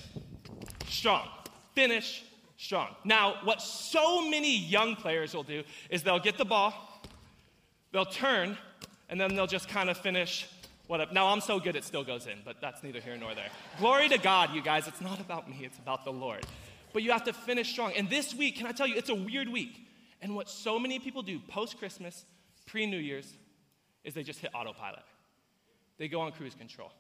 [0.89, 1.29] strong.
[1.75, 2.25] Finish
[2.57, 2.95] strong.
[3.05, 6.90] Now, what so many young players will do is they'll get the ball,
[7.93, 8.57] they'll turn,
[9.09, 10.49] and then they'll just kind of finish
[10.87, 13.49] what Now, I'm so good it still goes in, but that's neither here nor there.
[13.79, 14.89] Glory to God, you guys.
[14.89, 16.45] It's not about me, it's about the Lord.
[16.93, 17.93] But you have to finish strong.
[17.97, 19.87] And this week, can I tell you, it's a weird week.
[20.21, 22.25] And what so many people do post Christmas,
[22.67, 23.33] pre New Year's,
[24.03, 25.05] is they just hit autopilot.
[25.99, 26.91] They go on cruise control.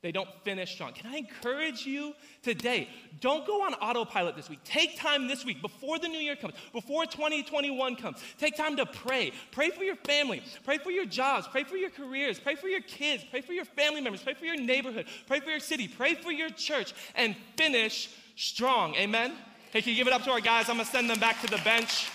[0.00, 0.92] They don't finish strong.
[0.92, 2.88] Can I encourage you today?
[3.20, 4.60] Don't go on autopilot this week.
[4.62, 8.18] Take time this week before the new year comes, before 2021 comes.
[8.38, 9.32] Take time to pray.
[9.50, 10.40] Pray for your family.
[10.64, 11.48] Pray for your jobs.
[11.48, 12.38] Pray for your careers.
[12.38, 13.24] Pray for your kids.
[13.28, 14.22] Pray for your family members.
[14.22, 15.06] Pray for your neighborhood.
[15.26, 15.88] Pray for your city.
[15.88, 18.94] Pray for your church and finish strong.
[18.94, 19.32] Amen?
[19.72, 20.68] Hey, can you give it up to our guys?
[20.68, 22.08] I'm going to send them back to the bench.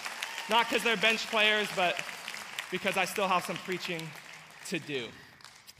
[0.49, 1.99] Not because they're bench players, but
[2.71, 4.01] because I still have some preaching
[4.67, 5.07] to do.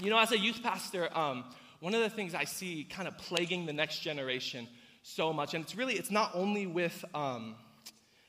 [0.02, 1.46] You know, as a youth pastor, um,
[1.84, 4.70] one of the things I see kind of plaguing the next generation
[5.02, 7.56] so much, and it's really, it's not only with, um,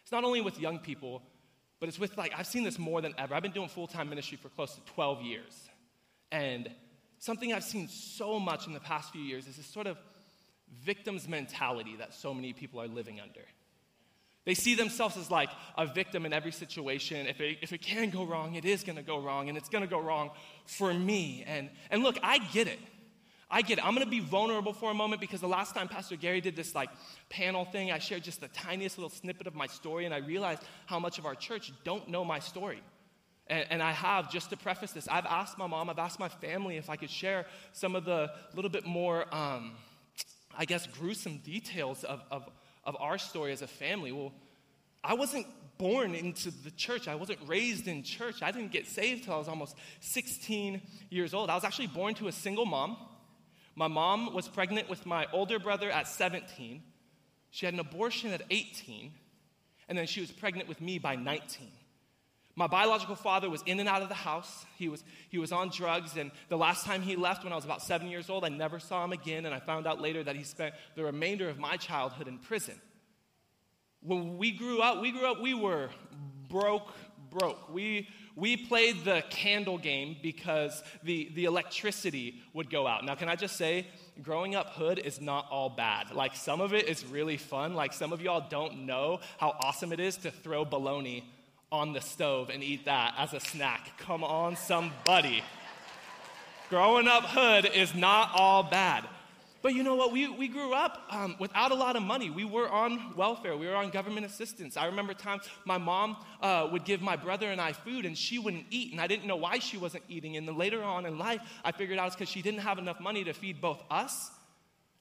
[0.03, 1.23] it's not only with young people,
[1.79, 3.33] but it's with like, I've seen this more than ever.
[3.33, 5.69] I've been doing full time ministry for close to 12 years.
[6.33, 6.69] And
[7.21, 9.99] something I've seen so much in the past few years is this sort of
[10.83, 13.47] victim's mentality that so many people are living under.
[14.47, 17.29] They see themselves as like a victim in every situation.
[17.29, 19.69] If it, if it can go wrong, it is going to go wrong, and it's
[19.69, 20.33] going to go wrong
[20.67, 21.45] for me.
[21.47, 22.81] And, and look, I get it.
[23.51, 23.85] I get it.
[23.85, 26.57] I'm going to be vulnerable for a moment because the last time Pastor Gary did
[26.57, 26.91] this like
[27.29, 30.63] panel thing, I shared just the tiniest little snippet of my story, and I realized
[30.87, 32.83] how much of our church don't know my story.
[33.47, 36.31] And, and, I have, just to preface this, I've asked my mom, I've asked my
[36.31, 39.73] family if I could share some of the little bit more, um,
[40.57, 42.49] I guess, gruesome details of, of,
[42.85, 44.13] of our story as a family.
[44.13, 44.33] Well,
[45.03, 47.07] I wasn't born into the church.
[47.07, 48.43] I wasn't raised in church.
[48.43, 50.81] I didn't get saved till I was almost 16
[51.11, 51.51] years old.
[51.51, 52.97] I was actually born to a single mom.
[53.75, 56.83] My mom was pregnant with my older brother at 17.
[57.51, 59.13] She had an abortion at 18,
[59.89, 61.69] and then she was pregnant with me by 19.
[62.57, 64.65] My biological father was in and out of the house.
[64.77, 67.65] He was, he was on drugs, and the last time he left when I was
[67.65, 70.37] about seven years old, I never saw him again, and I found out later that
[70.37, 72.81] he spent the remainder of my childhood in prison.
[74.03, 75.91] When we grew up, we grew up, we were
[76.49, 76.93] broke,
[77.39, 77.73] broke.
[77.73, 83.05] We, we played the candle game because the, the electricity would go out.
[83.05, 83.87] Now, can I just say,
[84.23, 86.13] growing up hood is not all bad.
[86.13, 87.75] Like, some of it is really fun.
[87.75, 91.25] Like, some of y'all don't know how awesome it is to throw bologna
[91.73, 93.99] on the stove and eat that as a snack.
[93.99, 95.43] Come on, somebody.
[96.71, 99.05] Growing up hood is not all bad.
[99.65, 100.13] But you know what?
[100.13, 102.29] We, we grew up um, without a lot of money.
[102.29, 104.77] We were on welfare, we were on government assistance.
[104.77, 108.39] I remember times my mom uh, would give my brother and I food and she
[108.39, 110.37] wouldn't eat, and I didn't know why she wasn't eating.
[110.37, 113.01] And then later on in life, I figured out it's because she didn't have enough
[113.01, 114.31] money to feed both us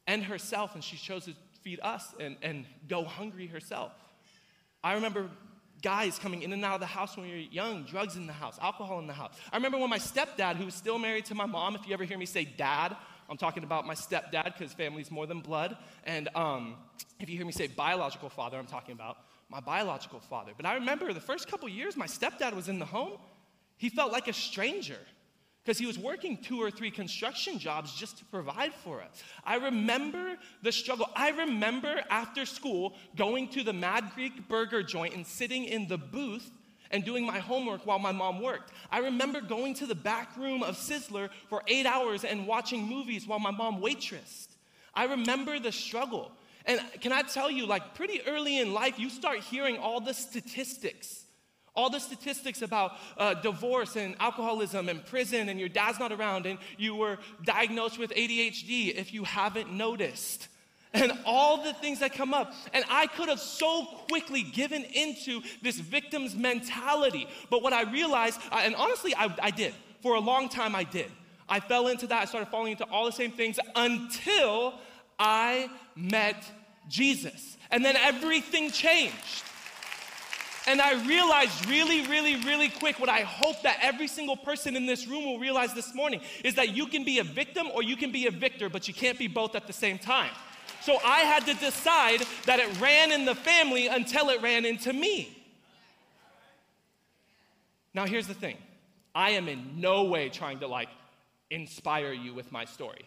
[0.08, 3.92] and herself, and she chose to feed us and, and go hungry herself.
[4.82, 5.30] I remember
[5.82, 8.32] guys coming in and out of the house when we were young, drugs in the
[8.32, 9.34] house, alcohol in the house.
[9.52, 12.06] I remember when my stepdad, who was still married to my mom, if you ever
[12.06, 12.96] hear me say dad,
[13.30, 15.78] I'm talking about my stepdad because family's more than blood.
[16.06, 16.76] And um,
[17.20, 19.18] if you hear me say biological father, I'm talking about
[19.50, 20.52] my biological father.
[20.56, 23.18] But I remember the first couple years my stepdad was in the home,
[23.78, 25.00] he felt like a stranger
[25.64, 29.24] because he was working two or three construction jobs just to provide for us.
[29.46, 31.08] I remember the struggle.
[31.16, 35.98] I remember after school going to the Mad Greek burger joint and sitting in the
[35.98, 36.52] booth
[36.94, 38.72] and doing my homework while my mom worked.
[38.90, 43.28] I remember going to the back room of Sizzler for eight hours and watching movies
[43.28, 44.48] while my mom waitressed.
[44.94, 46.32] I remember the struggle.
[46.66, 50.14] And can I tell you, like pretty early in life, you start hearing all the
[50.14, 51.24] statistics
[51.76, 56.46] all the statistics about uh, divorce and alcoholism and prison, and your dad's not around,
[56.46, 60.50] and you were diagnosed with ADHD if you haven't noticed.
[60.94, 62.54] And all the things that come up.
[62.72, 67.28] And I could have so quickly given into this victim's mentality.
[67.50, 69.74] But what I realized, and honestly, I, I did.
[70.02, 71.10] For a long time, I did.
[71.50, 72.22] I fell into that.
[72.22, 74.76] I started falling into all the same things until
[75.18, 76.44] I met
[76.90, 77.58] Jesus.
[77.72, 79.44] And then everything changed.
[80.66, 84.86] And I realized really, really, really quick what I hope that every single person in
[84.86, 87.98] this room will realize this morning is that you can be a victim or you
[87.98, 90.32] can be a victor, but you can't be both at the same time.
[90.84, 94.92] So I had to decide that it ran in the family until it ran into
[94.92, 95.38] me.
[97.94, 98.58] Now, here's the thing
[99.16, 100.90] I am in no way trying to like
[101.50, 103.06] inspire you with my story.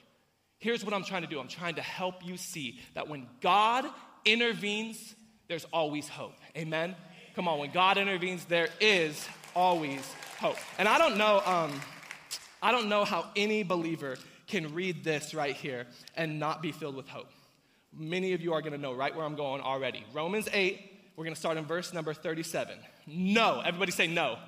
[0.58, 3.84] Here's what I'm trying to do I'm trying to help you see that when God
[4.24, 5.14] intervenes,
[5.48, 6.34] there's always hope.
[6.56, 6.94] Amen?
[7.34, 10.00] Come on, when God intervenes, there is always
[10.38, 10.56] hope.
[10.78, 11.78] And I don't know, um,
[12.62, 14.16] I don't know how any believer
[14.46, 17.28] can read this right here and not be filled with hope.
[17.98, 20.04] Many of you are going to know right where I'm going already.
[20.12, 20.80] Romans 8,
[21.16, 22.76] we're going to start in verse number 37.
[23.06, 23.62] No.
[23.64, 24.38] Everybody say no.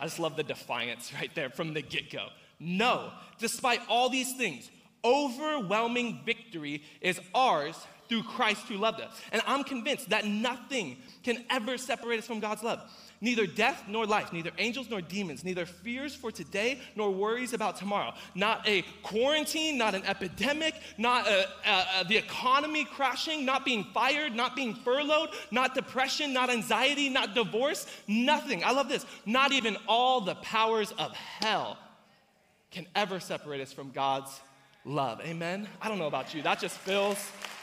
[0.00, 2.28] I just love the defiance right there from the get go.
[2.58, 3.12] No.
[3.38, 4.70] Despite all these things,
[5.04, 7.76] overwhelming victory is ours
[8.08, 9.12] through Christ who loved us.
[9.32, 12.80] And I'm convinced that nothing can ever separate us from God's love.
[13.20, 17.76] Neither death nor life, neither angels nor demons, neither fears for today nor worries about
[17.76, 18.14] tomorrow.
[18.34, 23.84] Not a quarantine, not an epidemic, not a, a, a, the economy crashing, not being
[23.92, 28.62] fired, not being furloughed, not depression, not anxiety, not divorce, nothing.
[28.62, 29.04] I love this.
[29.26, 31.76] Not even all the powers of hell
[32.70, 34.40] can ever separate us from God's
[34.84, 35.20] love.
[35.22, 35.68] Amen?
[35.82, 36.42] I don't know about you.
[36.42, 37.18] That just fills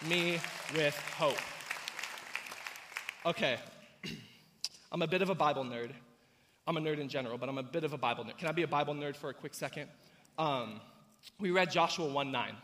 [0.10, 0.40] me
[0.74, 1.38] with hope.
[3.26, 3.58] Okay,
[4.96, 5.90] I'm a bit of a Bible nerd.
[6.66, 8.38] I'm a nerd in general, but I'm a bit of a Bible nerd.
[8.38, 9.90] Can I be a Bible nerd for a quick second?
[10.38, 10.80] Um,
[11.38, 12.56] we read Joshua 1 9.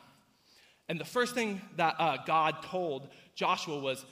[0.87, 4.05] And the first thing that uh, God told Joshua was,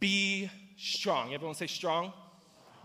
[0.00, 0.48] be
[0.78, 1.34] strong.
[1.34, 2.14] Everyone say strong?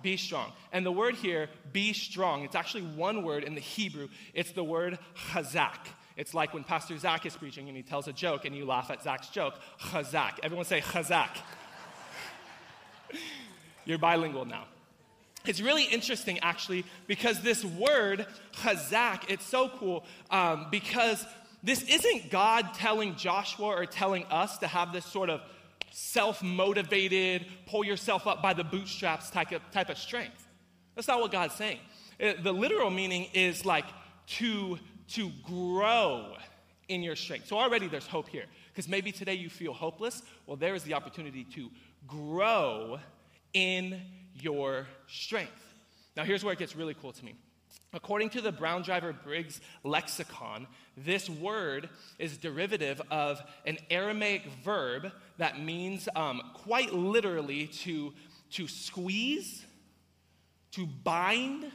[0.02, 0.52] Be strong.
[0.74, 4.10] And the word here, be strong, it's actually one word in the Hebrew.
[4.34, 5.88] It's the word chazak.
[6.18, 8.92] It's like when Pastor Zach is preaching and he tells a joke and you laugh
[8.92, 9.54] at Zach's joke.
[9.80, 10.40] Chazak.
[10.44, 11.30] Everyone say chazak.
[13.86, 14.66] You're bilingual now.
[15.46, 21.26] It's really interesting, actually, because this word, chazak, it's so cool um, because
[21.64, 25.42] this isn't God telling Joshua or telling us to have this sort of
[25.92, 30.48] self motivated, pull yourself up by the bootstraps type of, type of strength.
[30.96, 31.80] That's not what God's saying.
[32.20, 33.86] It, the literal meaning is like
[34.38, 34.78] to
[35.10, 36.36] to grow
[36.88, 37.48] in your strength.
[37.48, 38.46] So already there's hope here.
[38.72, 40.24] Because maybe today you feel hopeless.
[40.46, 41.70] Well, there is the opportunity to
[42.08, 43.00] grow
[43.54, 44.02] in
[44.36, 45.52] your strength.
[46.16, 47.36] Now, here's where it gets really cool to me.
[47.94, 55.12] According to the Brown Driver Briggs lexicon, this word is derivative of an Aramaic verb
[55.38, 58.14] that means um, quite literally to,
[58.52, 59.66] to squeeze,
[60.72, 61.70] to bind,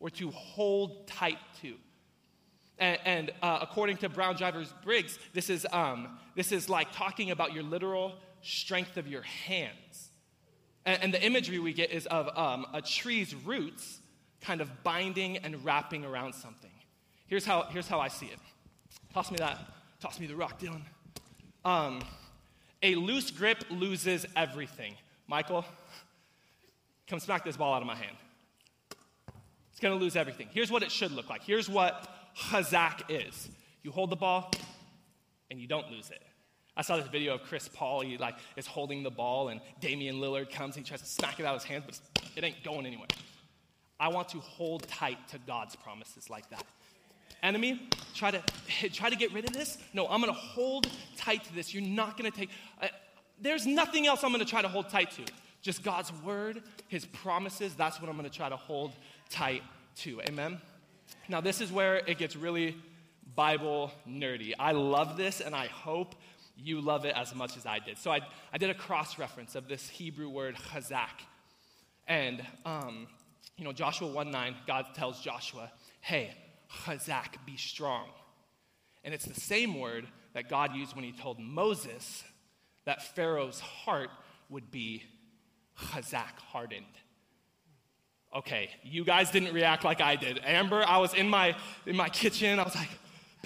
[0.00, 1.74] or to hold tight to.
[2.78, 7.30] And, and uh, according to Brown Driver Briggs, this is, um, this is like talking
[7.30, 10.10] about your literal strength of your hands.
[10.86, 14.00] And, and the imagery we get is of um, a tree's roots
[14.40, 16.70] kind of binding and wrapping around something.
[17.26, 18.38] Here's how, here's how I see it.
[19.12, 19.58] Toss me that.
[20.00, 20.82] Toss me the rock, Dylan.
[21.64, 22.02] Um,
[22.82, 24.94] a loose grip loses everything.
[25.26, 25.64] Michael,
[27.08, 28.16] come smack this ball out of my hand.
[29.70, 30.48] It's going to lose everything.
[30.52, 31.42] Here's what it should look like.
[31.42, 33.48] Here's what chazak is.
[33.82, 34.50] You hold the ball
[35.50, 36.22] and you don't lose it.
[36.76, 38.00] I saw this video of Chris Paul.
[38.00, 40.76] He like is holding the ball, and Damian Lillard comes.
[40.76, 42.00] And he tries to smack it out of his hands, but
[42.36, 43.08] it ain't going anywhere.
[44.00, 46.64] I want to hold tight to God's promises like that.
[47.42, 48.42] Enemy, try to
[48.90, 49.78] try to get rid of this.
[49.92, 51.72] No, I'm going to hold tight to this.
[51.72, 52.50] You're not going to take.
[52.82, 52.88] Uh,
[53.40, 55.22] there's nothing else I'm going to try to hold tight to.
[55.62, 57.74] Just God's word, His promises.
[57.74, 58.92] That's what I'm going to try to hold
[59.30, 59.62] tight
[59.98, 60.20] to.
[60.22, 60.60] Amen.
[61.28, 62.76] Now, this is where it gets really
[63.34, 64.52] Bible nerdy.
[64.58, 66.14] I love this, and I hope
[66.56, 67.98] you love it as much as I did.
[67.98, 68.20] So I,
[68.52, 71.24] I did a cross reference of this Hebrew word chazak.
[72.06, 73.06] And, um,
[73.56, 76.34] you know, Joshua 1 9, God tells Joshua, hey,
[76.84, 78.08] chazak, be strong.
[79.04, 82.24] And it's the same word that God used when he told Moses
[82.84, 84.10] that Pharaoh's heart
[84.48, 85.02] would be
[85.78, 86.84] chazak, hardened.
[88.34, 90.40] Okay, you guys didn't react like I did.
[90.44, 92.88] Amber, I was in my, in my kitchen, I was like,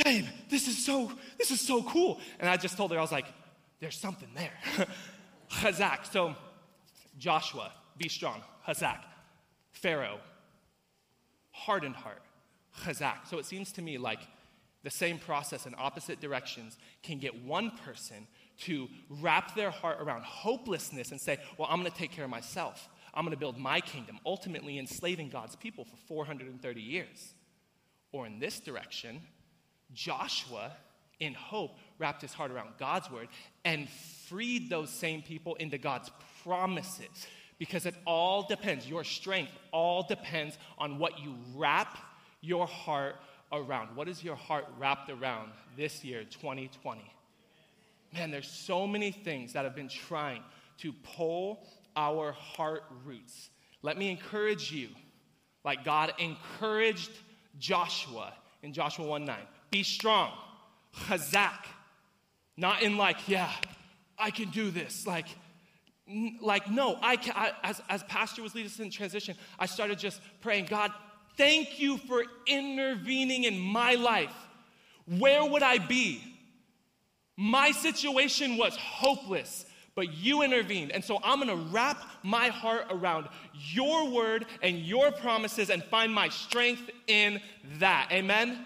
[0.04, 2.20] babe, this is so, this is so cool.
[2.38, 3.26] And I just told her, I was like,
[3.80, 4.52] there's something there.
[5.50, 6.10] Chazak.
[6.10, 6.34] So
[7.18, 8.42] Joshua, be strong.
[8.66, 8.98] Hazak.
[9.72, 10.18] Pharaoh,
[11.50, 12.22] hardened heart.
[12.82, 13.26] Chazak.
[13.28, 14.20] So it seems to me like
[14.84, 18.26] the same process in opposite directions can get one person
[18.60, 22.30] to wrap their heart around hopelessness and say, Well, I'm going to take care of
[22.30, 22.88] myself.
[23.14, 27.34] I'm going to build my kingdom, ultimately enslaving God's people for 430 years.
[28.12, 29.22] Or in this direction,
[29.92, 30.72] Joshua,
[31.20, 33.28] in hope, wrapped his heart around God's word
[33.64, 33.88] and
[34.28, 36.10] freed those same people into God's
[36.44, 37.26] promises.
[37.58, 41.98] Because it all depends, your strength all depends on what you wrap
[42.40, 43.16] your heart
[43.50, 43.96] around.
[43.96, 47.00] What is your heart wrapped around this year, 2020?
[48.14, 50.42] Man, there's so many things that have been trying
[50.78, 51.66] to pull
[51.96, 53.50] our heart roots.
[53.82, 54.88] Let me encourage you,
[55.64, 57.10] like God encouraged
[57.58, 58.32] Joshua
[58.62, 59.36] in Joshua 1 9.
[59.70, 60.32] Be strong.
[60.94, 61.66] Chazak.
[62.56, 63.50] Not in like, yeah,
[64.18, 65.06] I can do this.
[65.06, 65.26] Like,
[66.40, 67.34] like no, I can.
[67.36, 70.92] I, as, as pastor was leading us in transition, I started just praying, God,
[71.36, 74.34] thank you for intervening in my life.
[75.06, 76.22] Where would I be?
[77.36, 79.64] My situation was hopeless,
[79.98, 80.92] but you intervened.
[80.92, 86.14] And so I'm gonna wrap my heart around your word and your promises and find
[86.14, 87.40] my strength in
[87.80, 88.08] that.
[88.12, 88.64] Amen?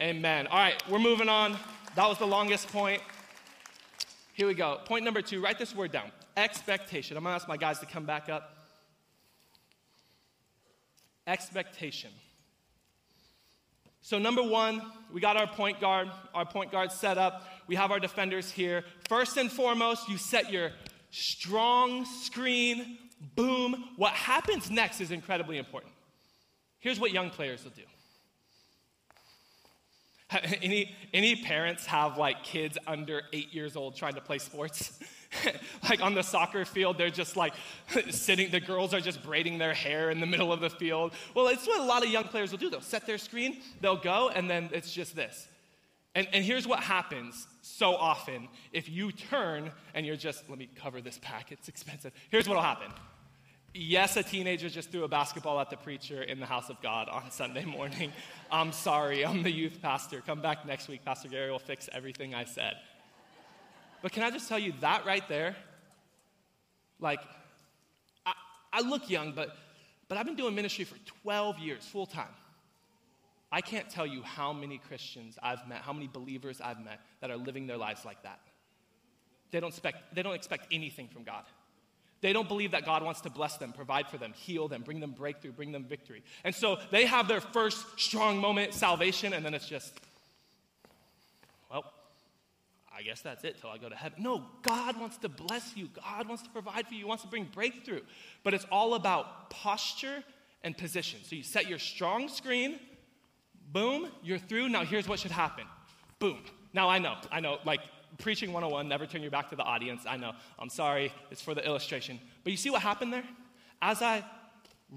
[0.00, 0.48] Amen.
[0.48, 1.56] All right, we're moving on.
[1.94, 3.00] That was the longest point.
[4.32, 4.80] Here we go.
[4.84, 7.16] Point number two write this word down expectation.
[7.16, 8.56] I'm going to ask my guys to come back up.
[11.28, 12.10] Expectation.
[14.00, 17.46] So, number one, we got our point guard, our point guard set up.
[17.66, 18.84] We have our defenders here.
[19.08, 20.72] First and foremost, you set your
[21.10, 22.98] strong screen,
[23.36, 23.90] boom.
[23.96, 25.92] What happens next is incredibly important.
[26.80, 27.82] Here's what young players will do
[30.62, 34.98] any, any parents have like kids under eight years old trying to play sports?
[35.88, 37.54] like on the soccer field, they're just like
[38.10, 41.12] sitting, the girls are just braiding their hair in the middle of the field.
[41.34, 42.70] Well, it's what a lot of young players will do.
[42.70, 45.48] They'll set their screen, they'll go, and then it's just this.
[46.14, 50.68] And, and here's what happens so often if you turn and you're just, let me
[50.76, 52.12] cover this pack, it's expensive.
[52.30, 52.92] Here's what'll happen
[53.74, 57.08] Yes, a teenager just threw a basketball at the preacher in the house of God
[57.08, 58.12] on Sunday morning.
[58.50, 60.20] I'm sorry, I'm the youth pastor.
[60.20, 61.06] Come back next week.
[61.06, 62.74] Pastor Gary will fix everything I said.
[64.02, 65.56] But can I just tell you that right there?
[67.00, 67.20] Like,
[68.26, 68.34] I,
[68.74, 69.56] I look young, but,
[70.06, 72.28] but I've been doing ministry for 12 years, full time.
[73.52, 77.30] I can't tell you how many Christians I've met, how many believers I've met that
[77.30, 78.40] are living their lives like that.
[79.50, 81.44] They don't expect, they don't expect anything from God.
[82.22, 85.00] They don't believe that God wants to bless them, provide for them, heal them, bring
[85.00, 86.22] them breakthrough, bring them victory.
[86.44, 89.92] And so they have their first strong moment, salvation, and then it's just,
[91.70, 91.92] well,
[92.96, 94.22] I guess that's it till I go to heaven.
[94.22, 95.88] No, God wants to bless you.
[95.94, 97.00] God wants to provide for you.
[97.00, 98.02] He wants to bring breakthrough.
[98.44, 100.22] But it's all about posture
[100.62, 101.20] and position.
[101.24, 102.78] So you set your strong screen,
[103.72, 104.68] boom, you're through.
[104.68, 105.64] Now here's what should happen.
[106.18, 106.38] Boom.
[106.72, 107.80] Now I know, I know, like
[108.18, 110.02] preaching 101, never turn your back to the audience.
[110.06, 112.20] I know, I'm sorry, it's for the illustration.
[112.44, 113.24] But you see what happened there?
[113.80, 114.24] As I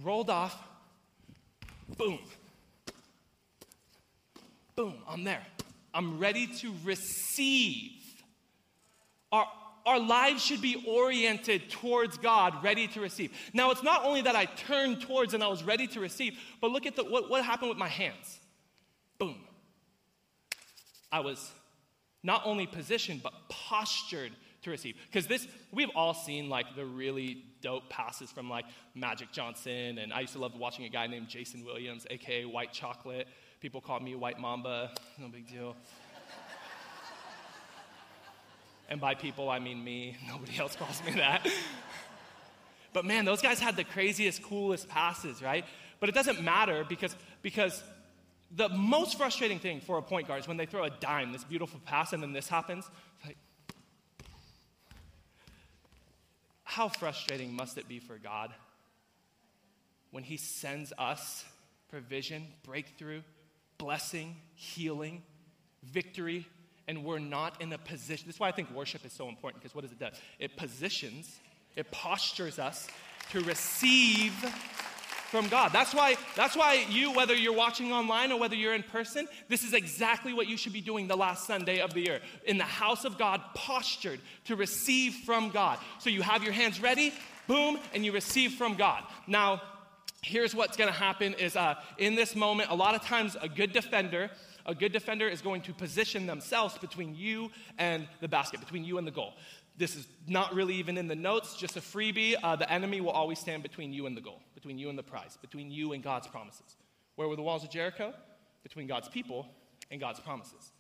[0.04, 0.62] rolled off,
[1.98, 2.20] boom,
[4.76, 5.46] boom, I'm there.
[5.94, 7.92] I'm ready to receive.
[9.32, 9.48] Our,
[9.86, 13.32] our lives should be oriented towards God, ready to receive.
[13.54, 16.72] Now, it's not only that I turned towards and I was ready to receive, but
[16.72, 18.40] look at the, what, what happened with my hands.
[19.18, 19.38] Boom.
[21.12, 21.52] I was
[22.24, 24.32] not only positioned, but postured
[24.64, 24.96] to receive.
[25.08, 30.12] Because this, we've all seen like the really dope passes from like Magic Johnson, and
[30.12, 33.28] I used to love watching a guy named Jason Williams, aka White Chocolate.
[33.62, 35.76] People call me White Mamba, no big deal.
[38.90, 40.18] and by people, I mean me.
[40.28, 41.48] Nobody else calls me that.
[42.94, 45.64] but man, those guys had the craziest, coolest passes, right?
[46.00, 47.84] But it doesn't matter because, because
[48.52, 51.44] the most frustrating thing for a point guard is when they throw a dime, this
[51.44, 52.86] beautiful pass, and then this happens.
[53.26, 53.38] Like,
[56.64, 58.54] how frustrating must it be for God
[60.12, 61.46] when He sends us
[61.90, 63.22] provision, breakthrough,
[63.78, 65.24] blessing, healing,
[65.84, 66.48] victory,
[66.88, 68.28] and we're not in a position?
[68.28, 70.08] This is why I think worship is so important because what does it do?
[70.40, 71.40] It positions,
[71.76, 72.88] it postures us
[73.32, 74.34] to receive
[75.36, 75.74] from God.
[75.74, 79.64] That's why, that's why you, whether you're watching online or whether you're in person, this
[79.64, 82.22] is exactly what you should be doing the last Sunday of the year.
[82.46, 85.78] In the house of God, postured to receive from God.
[86.00, 87.14] So you have your hands ready,
[87.48, 89.04] boom, and you receive from God.
[89.28, 89.62] Now,
[90.22, 93.74] here's what's gonna happen is uh, in this moment, a lot of times a good
[93.74, 94.32] defender,
[94.66, 98.98] a good defender is going to position themselves between you and the basket, between you
[98.98, 99.34] and the goal.
[99.78, 102.36] This is not really even in the notes, just a freebie.
[102.42, 105.04] Uh, the enemy will always stand between you and the goal, between you and the
[105.04, 106.78] prize, between you and God's promises.
[107.16, 108.14] Where were the walls of Jericho?
[108.64, 109.48] Between God's people
[109.92, 110.72] and God's promises.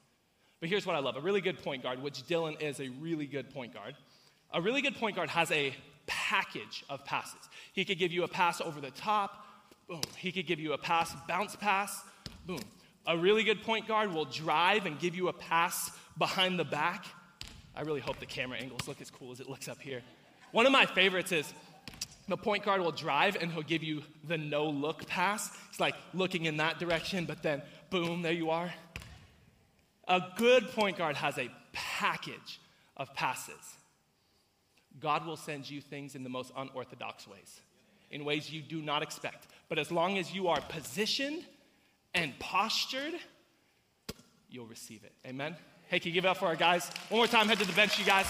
[0.59, 3.25] But here's what I love a really good point guard, which Dylan is a really
[3.25, 3.95] good point guard.
[4.53, 5.75] A really good point guard has a
[6.07, 7.49] package of passes.
[7.73, 9.45] He could give you a pass over the top,
[9.87, 10.01] boom.
[10.17, 12.01] He could give you a pass, bounce pass,
[12.45, 12.59] boom.
[13.07, 17.05] A really good point guard will drive and give you a pass behind the back
[17.75, 20.01] I really hope the camera angles look as cool as it looks up here.
[20.51, 21.53] One of my favorites is
[22.27, 25.51] the point guard will drive and he'll give you the no look pass.
[25.69, 28.73] It's like looking in that direction, but then boom, there you are.
[30.07, 32.59] A good point guard has a package
[32.95, 33.75] of passes.
[34.99, 37.59] God will send you things in the most unorthodox ways,
[38.11, 39.47] in ways you do not expect.
[39.67, 41.43] But as long as you are positioned
[42.13, 43.15] and postured,
[44.49, 45.11] you'll receive it.
[45.27, 45.55] Amen?
[45.87, 46.89] Hey, can you give it up for our guys?
[47.09, 48.25] One more time, head to the bench, you guys.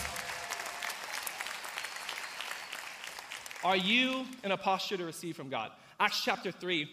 [3.64, 5.72] Are you in a posture to receive from God?
[5.98, 6.90] Acts chapter 3,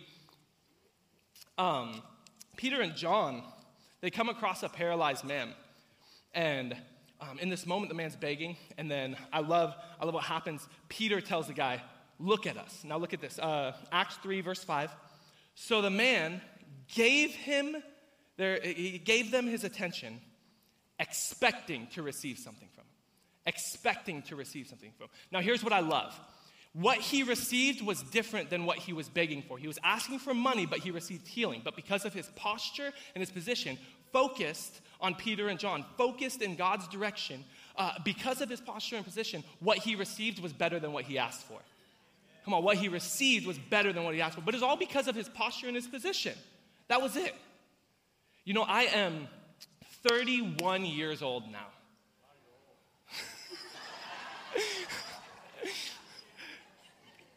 [1.59, 2.01] um,
[2.57, 3.43] Peter and John,
[4.03, 5.53] they come across a paralyzed man.
[6.33, 6.77] And
[7.21, 8.57] um, in this moment, the man's begging.
[8.79, 10.69] And then I love, I love what happens.
[10.89, 11.83] Peter tells the guy,
[12.21, 12.85] Look at us.
[12.85, 13.37] Now look at this.
[13.41, 14.95] Uh, Acts 3, verse 5.
[15.57, 16.41] So the man
[16.95, 17.75] gave him
[18.37, 20.21] their, he gave them his attention
[21.03, 22.91] expecting to receive something from him.
[23.45, 25.11] Expecting to receive something from him.
[25.33, 26.19] Now, here's what I love.
[26.73, 29.59] What he received was different than what he was begging for.
[29.59, 31.61] He was asking for money, but he received healing.
[31.63, 33.77] But because of his posture and his position,
[34.13, 37.45] focused on Peter and John, focused in God's direction,
[37.77, 41.19] uh, because of his posture and position, what he received was better than what he
[41.19, 41.59] asked for.
[42.45, 44.41] Come on, what he received was better than what he asked for.
[44.41, 46.35] But it's all because of his posture and his position.
[46.89, 47.35] That was it.
[48.45, 49.29] You know, I am
[50.07, 51.67] 31 years old now.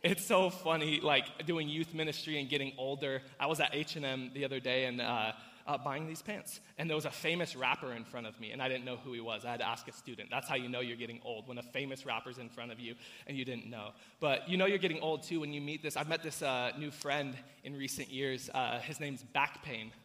[0.03, 3.21] it's so funny, like doing youth ministry and getting older.
[3.39, 5.33] I was at H&M the other day and uh,
[5.67, 8.61] uh, buying these pants, and there was a famous rapper in front of me, and
[8.61, 9.45] I didn't know who he was.
[9.45, 10.29] I had to ask a student.
[10.29, 12.95] That's how you know you're getting old when a famous rapper's in front of you
[13.27, 13.89] and you didn't know.
[14.19, 15.97] But you know you're getting old too when you meet this.
[15.97, 18.49] I've met this uh, new friend in recent years.
[18.53, 19.91] Uh, his name's Back Pain.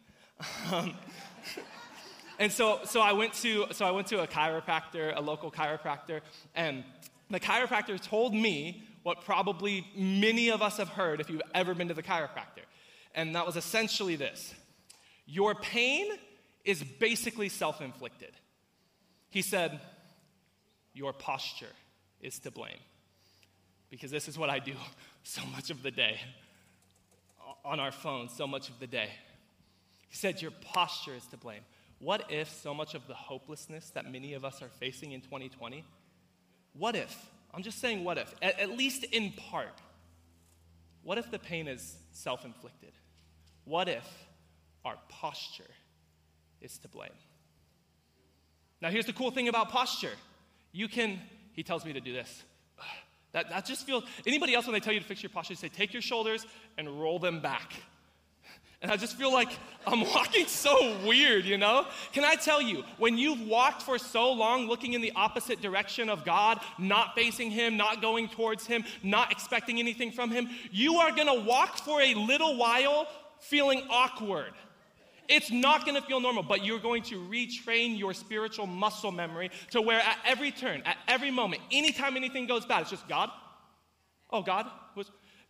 [0.73, 0.95] Um,
[2.41, 6.23] and so, so I went to so I went to a chiropractor, a local chiropractor,
[6.57, 6.83] and
[7.31, 11.89] the chiropractor told me what probably many of us have heard if you've ever been
[11.89, 12.65] to the chiropractor.
[13.15, 14.55] And that was essentially this.
[15.27, 16.07] Your pain
[16.65, 18.33] is basically self-inflicted.
[19.31, 19.81] He said,
[20.93, 21.75] your posture
[22.21, 22.79] is to blame.
[23.91, 24.75] Because this is what I do
[25.23, 26.19] so much of the day
[27.65, 29.11] on our phones, so much of the day.
[30.09, 31.63] He said, Your posture is to blame.
[32.01, 35.85] What if so much of the hopelessness that many of us are facing in 2020,
[36.73, 37.15] what if,
[37.53, 39.81] I'm just saying what if, at, at least in part,
[41.03, 42.93] what if the pain is self inflicted?
[43.65, 44.07] What if
[44.85, 45.71] our posture
[46.63, 47.11] is to blame?
[48.81, 50.13] Now, here's the cool thing about posture.
[50.73, 51.21] You can,
[51.53, 52.43] he tells me to do this.
[53.33, 55.69] That, that just feels, anybody else when they tell you to fix your posture, say,
[55.69, 56.45] take your shoulders
[56.77, 57.75] and roll them back.
[58.83, 59.51] And I just feel like
[59.87, 61.87] I'm walking so weird, you know?
[62.13, 66.09] Can I tell you, when you've walked for so long looking in the opposite direction
[66.09, 70.97] of God, not facing Him, not going towards Him, not expecting anything from Him, you
[70.97, 73.07] are gonna walk for a little while
[73.41, 74.53] feeling awkward.
[75.29, 79.81] It's not gonna feel normal, but you're going to retrain your spiritual muscle memory to
[79.81, 83.31] where at every turn, at every moment, anytime anything goes bad, it's just God.
[84.31, 84.67] Oh, God?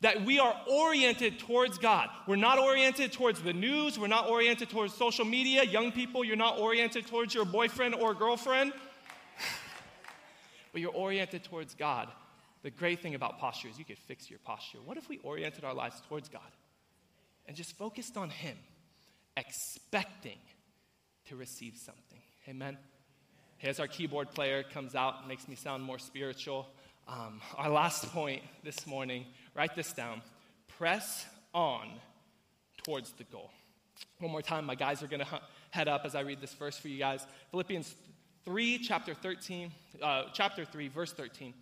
[0.03, 2.09] That we are oriented towards God.
[2.27, 5.63] We're not oriented towards the news, we're not oriented towards social media.
[5.65, 8.73] Young people, you're not oriented towards your boyfriend or girlfriend,
[10.73, 12.09] but you're oriented towards God.
[12.63, 14.79] The great thing about posture is you could fix your posture.
[14.85, 16.43] What if we oriented our lives towards God
[17.47, 18.57] and just focused on Him
[19.37, 20.39] expecting
[21.29, 22.21] to receive something.
[22.49, 22.77] Amen.
[23.59, 26.69] Here's our keyboard player comes out, makes me sound more spiritual.
[27.09, 30.23] Um, our last point this morning, write this down.
[30.79, 31.89] Press on
[32.85, 33.51] towards the goal.
[34.19, 35.41] One more time, my guys are going to
[35.71, 37.27] head up as I read this verse for you guys.
[37.51, 37.95] Philippians
[38.45, 39.71] 3, chapter 13,
[40.03, 41.55] uh, chapter 3, verse 13.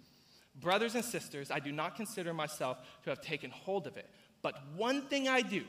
[0.61, 4.09] Brothers and sisters, I do not consider myself to have taken hold of it,
[4.43, 5.63] but one thing I do,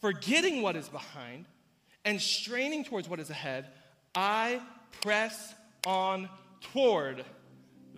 [0.00, 1.46] forgetting what is behind
[2.04, 3.68] and straining towards what is ahead,
[4.14, 4.60] I
[5.00, 5.54] press
[5.86, 6.28] on
[6.72, 7.24] toward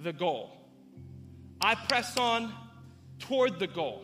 [0.03, 0.51] the goal.
[1.61, 2.53] I press on
[3.29, 4.03] toward the goal.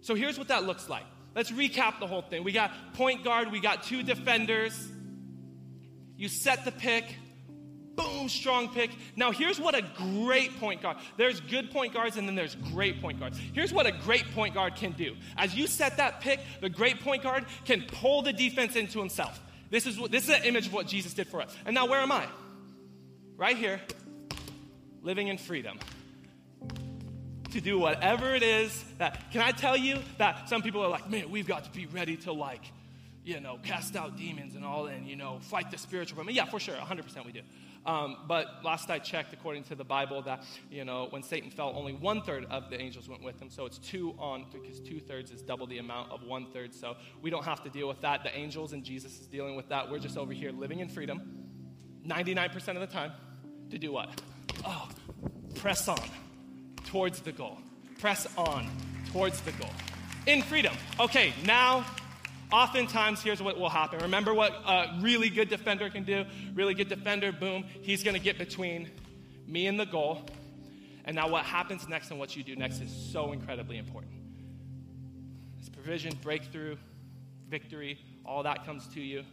[0.00, 1.04] So here's what that looks like.
[1.34, 2.44] Let's recap the whole thing.
[2.44, 4.88] We got point guard, we got two defenders.
[6.16, 7.04] You set the pick,
[7.96, 8.90] boom, strong pick.
[9.16, 10.98] Now, here's what a great point guard.
[11.16, 13.38] There's good point guards and then there's great point guards.
[13.52, 15.16] Here's what a great point guard can do.
[15.36, 19.40] As you set that pick, the great point guard can pull the defense into himself.
[19.70, 21.52] This is what this is an image of what Jesus did for us.
[21.64, 22.26] And now where am I?
[23.36, 23.80] Right here,
[25.02, 25.78] living in freedom.
[27.54, 31.08] To do whatever it is that can I tell you that some people are like,
[31.08, 32.62] man, we've got to be ready to like,
[33.24, 36.30] you know, cast out demons and all and you know, fight the spiritual realm.
[36.30, 37.42] Yeah, for sure, 100% we do.
[37.86, 41.72] Um, but last I checked, according to the Bible, that you know when Satan fell,
[41.76, 43.50] only one third of the angels went with him.
[43.50, 46.74] So it's two on because two thirds is double the amount of one third.
[46.74, 48.24] So we don't have to deal with that.
[48.24, 49.88] The angels and Jesus is dealing with that.
[49.88, 51.22] We're just over here living in freedom,
[52.04, 53.12] 99% of the time,
[53.70, 54.20] to do what?
[54.66, 54.88] Oh,
[55.54, 56.00] press on
[56.94, 57.58] towards the goal.
[57.98, 58.70] Press on
[59.10, 59.72] towards the goal
[60.28, 60.72] in freedom.
[61.00, 61.84] Okay, now
[62.52, 63.98] oftentimes here's what will happen.
[63.98, 66.24] Remember what a really good defender can do?
[66.54, 68.92] Really good defender, boom, he's going to get between
[69.44, 70.22] me and the goal.
[71.04, 74.12] And now what happens next and what you do next is so incredibly important.
[75.58, 76.76] It's provision, breakthrough,
[77.48, 79.24] victory, all that comes to you.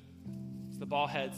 [0.71, 1.37] As the ball heads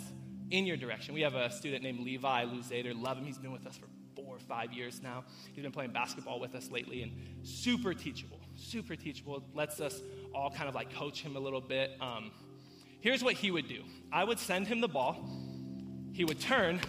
[0.51, 1.15] in your direction.
[1.15, 2.93] We have a student named Levi Luzader.
[2.97, 3.26] Love him.
[3.26, 5.24] He's been with us for four or five years now.
[5.53, 7.11] He's been playing basketball with us lately and
[7.43, 8.39] super teachable.
[8.55, 9.43] Super teachable.
[9.53, 10.01] Lets us
[10.34, 11.91] all kind of like coach him a little bit.
[12.01, 12.32] Um,
[13.01, 15.18] here's what he would do I would send him the ball,
[16.11, 16.80] he would turn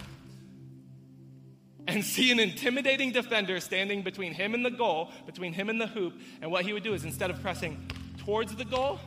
[1.86, 5.86] and see an intimidating defender standing between him and the goal, between him and the
[5.86, 6.14] hoop.
[6.40, 8.98] And what he would do is instead of pressing towards the goal,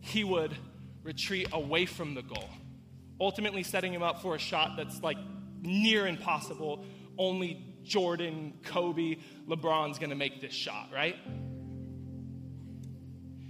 [0.00, 0.54] he would
[1.02, 2.48] retreat away from the goal,
[3.20, 5.18] ultimately setting him up for a shot that's like
[5.62, 6.84] near impossible.
[7.18, 9.16] Only Jordan, Kobe,
[9.48, 11.16] LeBron's gonna make this shot, right?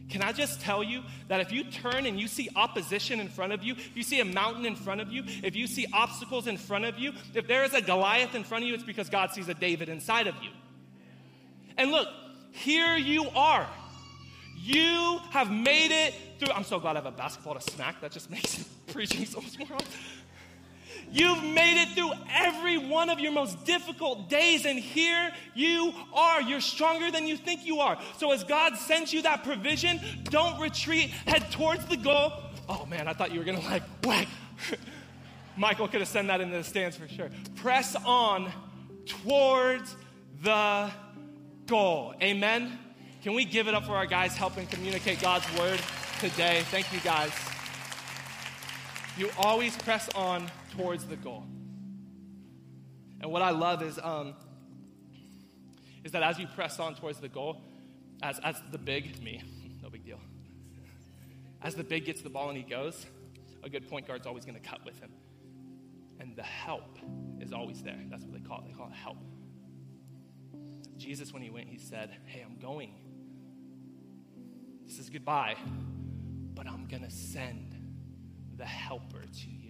[0.09, 3.53] Can I just tell you that if you turn and you see opposition in front
[3.53, 6.47] of you, if you see a mountain in front of you, if you see obstacles
[6.47, 9.11] in front of you, if there is a Goliath in front of you, it's because
[9.11, 10.51] God sees a David inside of you.
[11.77, 12.09] And look,
[12.53, 13.67] here you are.
[14.57, 16.53] You have made it through.
[16.53, 18.01] I'm so glad I have a basketball to smack.
[18.01, 19.79] That just makes preaching so much more.
[21.11, 26.43] You've made it through every one of your most difficult days, and here you are.
[26.43, 27.99] You're stronger than you think you are.
[28.19, 32.33] So, as God sends you that provision, don't retreat, head towards the goal.
[32.69, 34.29] Oh man, I thought you were gonna like whack.
[35.57, 37.31] Michael could have sent that into the stands for sure.
[37.57, 38.53] Press on
[39.07, 39.97] towards
[40.43, 40.91] the
[41.67, 42.15] goal.
[42.23, 42.79] Amen.
[43.23, 45.81] Can we give it up for our guys helping communicate God's word
[46.21, 46.63] today?
[46.67, 47.33] Thank you guys.
[49.17, 50.49] You always press on
[50.79, 51.45] towards the goal.
[53.21, 54.35] And what I love is, um,
[56.05, 57.61] is that as you press on towards the goal,
[58.23, 59.43] as, as the big, me,
[59.83, 60.21] no big deal,
[61.63, 63.07] as the big gets the ball and he goes,
[63.65, 65.11] a good point guard's always going to cut with him.
[66.21, 66.99] And the help
[67.41, 67.99] is always there.
[68.09, 68.69] That's what they call it.
[68.69, 69.19] They call it help.
[70.97, 72.93] Jesus, when he went, he said, Hey, I'm going.
[74.85, 75.55] This is goodbye,
[76.55, 77.75] but I'm going to send
[78.57, 79.68] the helper to you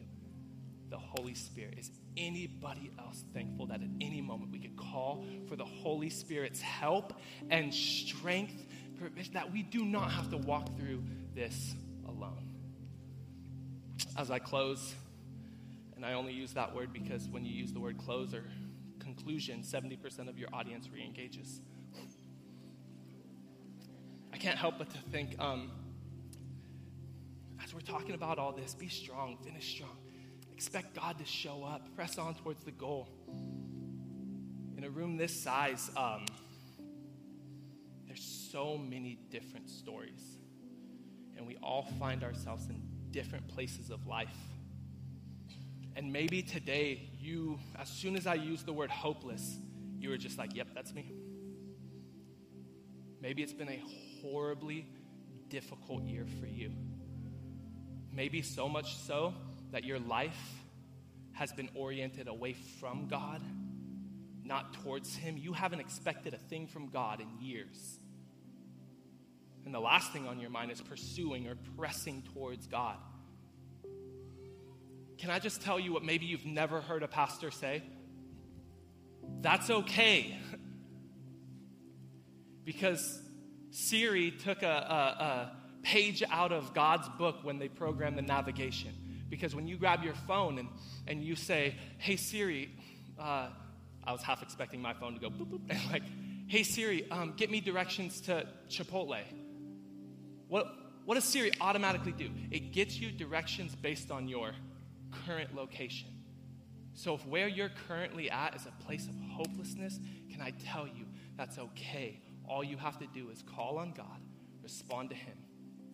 [0.90, 1.74] the Holy Spirit.
[1.78, 6.60] Is anybody else thankful that at any moment we could call for the Holy Spirit's
[6.60, 7.14] help
[7.50, 8.66] and strength,
[9.32, 11.02] that we do not have to walk through
[11.34, 11.74] this
[12.06, 12.54] alone?
[14.16, 14.94] As I close,
[15.96, 18.44] and I only use that word because when you use the word close or
[19.00, 21.60] conclusion, 70% of your audience re engages.
[24.32, 25.70] I can't help but to think, um,
[27.62, 29.96] as we're talking about all this, be strong, finish strong.
[30.58, 31.94] Expect God to show up.
[31.94, 33.08] Press on towards the goal.
[34.76, 36.26] In a room this size, um,
[38.08, 40.20] there's so many different stories.
[41.36, 42.82] And we all find ourselves in
[43.12, 44.34] different places of life.
[45.94, 49.58] And maybe today, you, as soon as I use the word hopeless,
[50.00, 51.12] you were just like, yep, that's me.
[53.22, 53.80] Maybe it's been a
[54.20, 54.88] horribly
[55.50, 56.72] difficult year for you.
[58.12, 59.34] Maybe so much so
[59.72, 60.62] that your life
[61.32, 63.42] has been oriented away from God,
[64.44, 65.36] not towards Him.
[65.36, 67.98] You haven't expected a thing from God in years.
[69.64, 72.96] And the last thing on your mind is pursuing or pressing towards God.
[75.18, 77.82] Can I just tell you what maybe you've never heard a pastor say?
[79.40, 80.38] That's okay.
[82.64, 83.20] because
[83.70, 88.92] Siri took a, a, a, page out of God's book when they programmed the navigation.
[89.28, 90.68] Because when you grab your phone and,
[91.06, 92.70] and you say, Hey Siri,
[93.18, 93.48] uh,
[94.04, 96.02] I was half expecting my phone to go boop, boop, and like,
[96.46, 99.22] Hey Siri, um, get me directions to Chipotle.
[100.48, 100.66] What,
[101.04, 102.30] what does Siri automatically do?
[102.50, 104.52] It gets you directions based on your
[105.26, 106.08] current location.
[106.94, 110.00] So if where you're currently at is a place of hopelessness,
[110.32, 111.04] can I tell you
[111.36, 112.20] that's okay?
[112.48, 114.20] All you have to do is call on God,
[114.62, 115.36] respond to Him,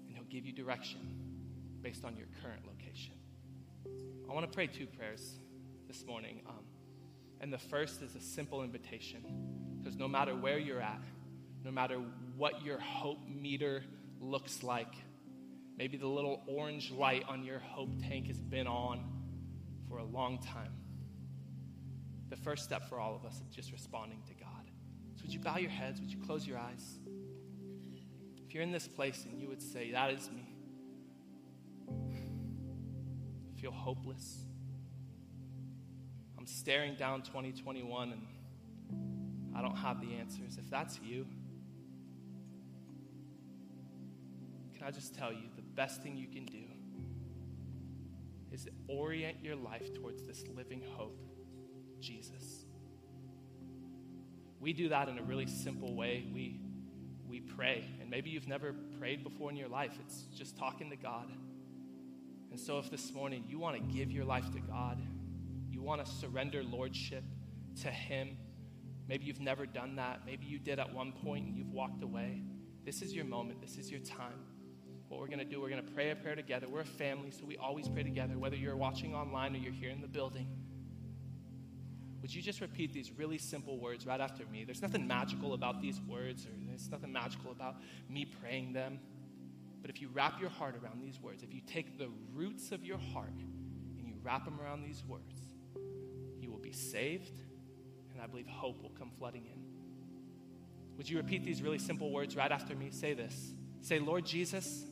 [0.06, 1.01] and He'll give you direction
[1.82, 2.74] based on your current location.
[4.28, 5.39] I want to pray two prayers
[5.86, 6.40] this morning.
[6.47, 6.65] Um,
[7.40, 9.23] and the first is a simple invitation
[9.78, 11.02] because no matter where you're at,
[11.65, 12.01] no matter
[12.36, 13.85] what your hope meter
[14.20, 14.94] looks like,
[15.77, 19.05] maybe the little orange light on your hope tank has been on
[19.89, 20.73] for a long time.
[22.31, 24.70] The first step for all of us is just responding to God.
[25.16, 26.01] So, would you bow your heads?
[26.01, 26.98] Would you close your eyes?
[28.47, 30.54] If you're in this place and you would say, That is me,
[33.65, 34.41] feel hopeless.
[36.36, 38.20] I'm staring down 2021 and
[39.57, 40.59] I don't have the answers.
[40.59, 41.27] If that's you,
[44.74, 46.61] can I just tell you the best thing you can do
[48.53, 51.19] is orient your life towards this living hope,
[52.01, 52.66] Jesus.
[54.61, 56.27] We do that in a really simple way.
[56.35, 56.61] We,
[57.27, 57.86] we pray.
[58.03, 61.31] And maybe you've never prayed before in your life, it's just talking to God.
[62.55, 64.97] And so, if this morning you want to give your life to God,
[65.73, 67.25] you want to surrender lordship
[67.83, 68.37] to Him,
[69.09, 70.21] maybe you've never done that.
[70.25, 72.43] Maybe you did at one point and you've walked away.
[72.85, 74.39] This is your moment, this is your time
[75.09, 76.69] what we're going to do, we're going to pray a prayer together.
[76.69, 79.91] We're a family, so we always pray together, whether you're watching online or you're here
[79.91, 80.49] in the building.
[82.23, 84.65] Would you just repeat these really simple words right after me?
[84.65, 87.77] There's nothing magical about these words, or there's nothing magical about
[88.09, 88.99] me praying them.
[89.85, 92.86] But if you wrap your heart around these words, if you take the roots of
[92.86, 93.35] your heart
[93.98, 95.43] and you wrap them around these words,
[96.40, 97.39] you will be saved,
[98.11, 100.97] and I believe hope will come flooding in.
[100.97, 102.93] Would you repeat these really simple words right after me?
[102.93, 103.52] Say this.
[103.82, 104.86] Say, Lord Jesus,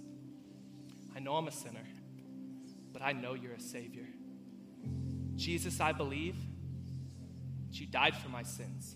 [1.16, 1.86] I know I'm a sinner,
[2.92, 4.06] but I know you're a Savior.
[5.36, 6.36] Jesus, I believe
[7.70, 8.94] that you died for my sins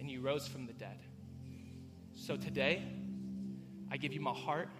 [0.00, 1.00] and you rose from the dead.
[2.14, 2.82] So today,
[3.90, 4.70] I give you my heart,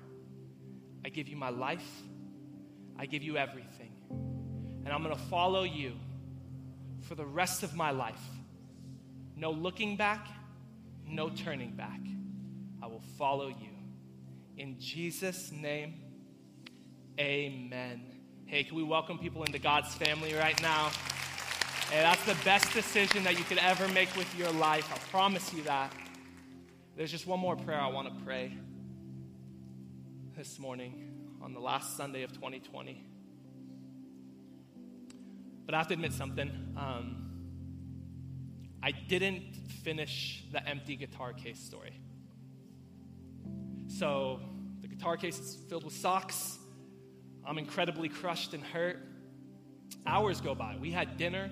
[1.07, 2.03] I give you my life,
[2.99, 3.93] I give you everything.
[4.11, 5.93] And I'm going to follow you
[7.03, 8.21] for the rest of my life.
[9.37, 10.27] No looking back,
[11.07, 12.01] no turning back.
[12.83, 13.69] I will follow you.
[14.57, 15.95] In Jesus' name,
[17.21, 18.03] Amen.
[18.47, 20.91] Hey, can we welcome people into God's family right now?
[21.89, 24.93] Hey, that's the best decision that you could ever make with your life.
[24.93, 25.93] I promise you that.
[26.97, 28.59] There's just one more prayer I want to pray
[30.37, 33.03] this morning on the last Sunday of 2020.
[35.65, 36.51] But I have to admit something.
[36.77, 37.31] Um,
[38.83, 41.99] I didn't finish the empty guitar case story.
[43.89, 44.41] So
[44.83, 46.59] the guitar case is filled with socks.
[47.47, 48.99] I'm incredibly crushed and hurt.
[50.07, 50.77] Hours go by.
[50.79, 51.51] We had dinner,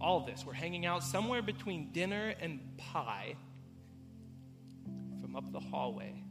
[0.00, 0.46] all this.
[0.46, 3.34] We're hanging out somewhere between dinner and pie.
[5.20, 6.23] From up the hallway,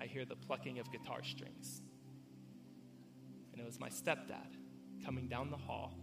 [0.00, 1.82] I hear the plucking of guitar strings.
[3.52, 4.56] And it was my stepdad
[5.04, 5.98] coming down the hall,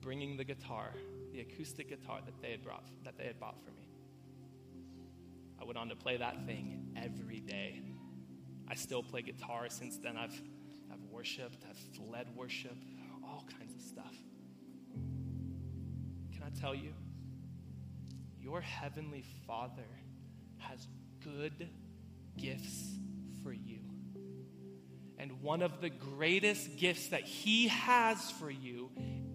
[0.00, 0.94] bringing the guitar,
[1.32, 3.88] the acoustic guitar that they had, brought, that they had bought for me.
[5.60, 7.82] I went on to play that thing every day
[8.72, 10.16] I still play guitar since then.
[10.16, 10.40] I've,
[10.90, 12.76] I've worshiped, I've led worship,
[13.22, 14.14] all kinds of stuff.
[16.32, 16.94] Can I tell you?
[18.40, 19.88] Your heavenly Father
[20.56, 20.88] has
[21.22, 21.68] good
[22.36, 22.90] gifts
[23.42, 23.78] for you.
[25.18, 28.90] And one of the greatest gifts that He has for you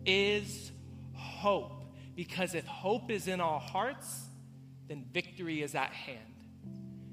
[0.05, 0.71] is
[1.13, 1.85] hope.
[2.15, 4.25] Because if hope is in our hearts,
[4.87, 6.19] then victory is at hand.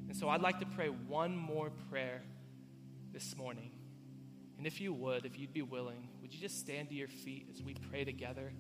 [0.09, 2.23] And so I'd like to pray one more prayer
[3.12, 3.70] this morning.
[4.59, 7.48] And if you would, if you'd be willing, would you just stand to your feet
[7.52, 8.52] as we pray together?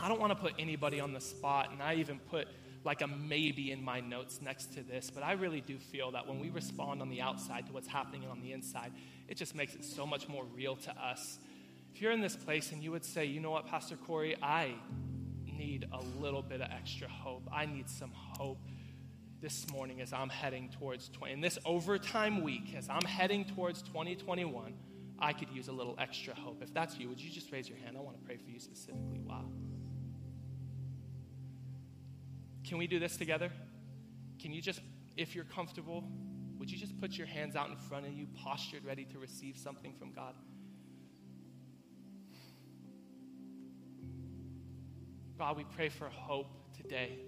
[0.00, 2.48] I don't want to put anybody on the spot, and I even put
[2.84, 6.26] like a maybe in my notes next to this, but I really do feel that
[6.26, 8.92] when we respond on the outside to what's happening on the inside,
[9.28, 11.38] it just makes it so much more real to us.
[11.94, 14.74] If you're in this place and you would say, you know what, Pastor Corey, I
[15.46, 17.48] need a little bit of extra hope.
[17.52, 18.58] I need some hope
[19.40, 23.82] this morning as I'm heading towards 20, in this overtime week, as I'm heading towards
[23.82, 24.74] 2021,
[25.18, 26.62] I could use a little extra hope.
[26.62, 27.96] If that's you, would you just raise your hand?
[27.96, 29.20] I want to pray for you specifically.
[29.24, 29.44] Wow.
[32.64, 33.50] Can we do this together?
[34.40, 34.80] Can you just,
[35.16, 36.04] if you're comfortable,
[36.58, 39.56] would you just put your hands out in front of you, postured, ready to receive
[39.56, 40.34] something from God?
[45.38, 47.18] God, we pray for hope today.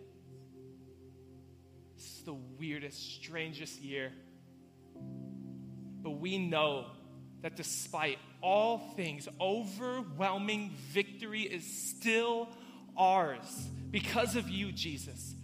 [1.97, 4.13] This is the weirdest, strangest year.
[6.01, 6.87] But we know
[7.43, 12.49] that despite all things, overwhelming victory is still
[12.97, 15.37] ours because of you, Jesus.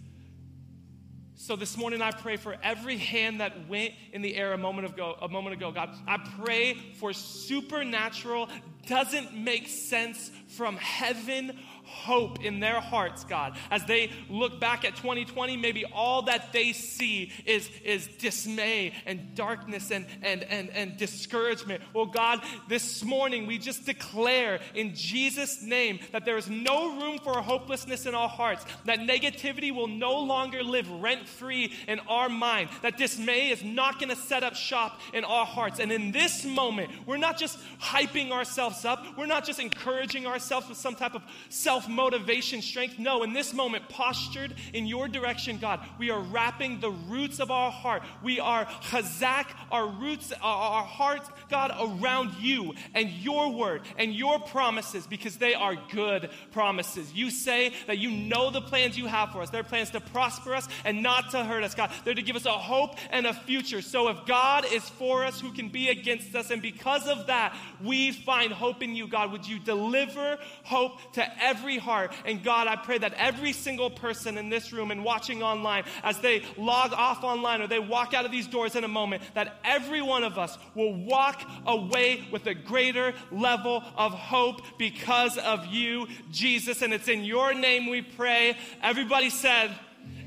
[1.35, 4.89] So this morning I pray for every hand that went in the air a moment
[4.89, 5.71] ago, a moment ago.
[5.71, 8.49] God, I pray for supernatural,
[8.87, 11.57] doesn't make sense from heaven
[11.91, 13.57] hope in their hearts, God.
[13.69, 19.35] As they look back at 2020, maybe all that they see is, is dismay and
[19.35, 21.83] darkness and, and, and, and discouragement.
[21.93, 27.19] Well, God, this morning we just declare in Jesus' name that there is no room
[27.19, 32.29] for hopelessness in our hearts, that negativity will no longer live rent free in our
[32.29, 35.79] mind, that dismay is not going to set up shop in our hearts.
[35.79, 40.69] And in this moment, we're not just hyping ourselves up, we're not just encouraging ourselves
[40.69, 42.99] with some type of self motivation, strength.
[42.99, 47.51] No, in this moment, postured in your direction, God, we are wrapping the roots of
[47.51, 48.03] our heart.
[48.23, 54.13] We are chazak, our roots, uh, our hearts, God, around you and your word and
[54.13, 57.13] your promises because they are good promises.
[57.13, 59.49] You say that you know the plans you have for us.
[59.49, 61.91] They're plans to prosper us and not to hurt us, God.
[62.03, 63.81] They're to give us a hope and a future.
[63.81, 66.51] So if God is for us, who can be against us?
[66.51, 69.31] And because of that, we find hope in you, God.
[69.31, 72.11] Would you deliver hope to every heart?
[72.25, 76.19] And God, I pray that every single person in this room and watching online, as
[76.19, 79.59] they log off online or they walk out of these doors in a moment, that
[79.63, 85.65] every one of us will walk away with a greater level of hope because of
[85.67, 86.81] you, Jesus.
[86.81, 88.57] And it's in your name we pray.
[88.81, 89.71] Everybody said,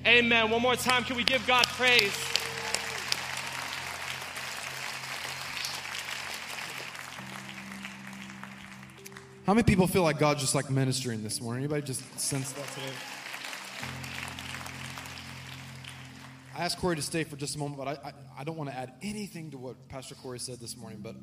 [0.06, 0.50] Amen.
[0.50, 2.12] One more time, can we give God praise?
[9.46, 11.64] How many people feel like God just like ministering this morning?
[11.64, 12.86] Anybody just sense that today?
[16.56, 18.70] I asked Corey to stay for just a moment, but I, I, I don't want
[18.70, 21.00] to add anything to what Pastor Corey said this morning.
[21.02, 21.16] But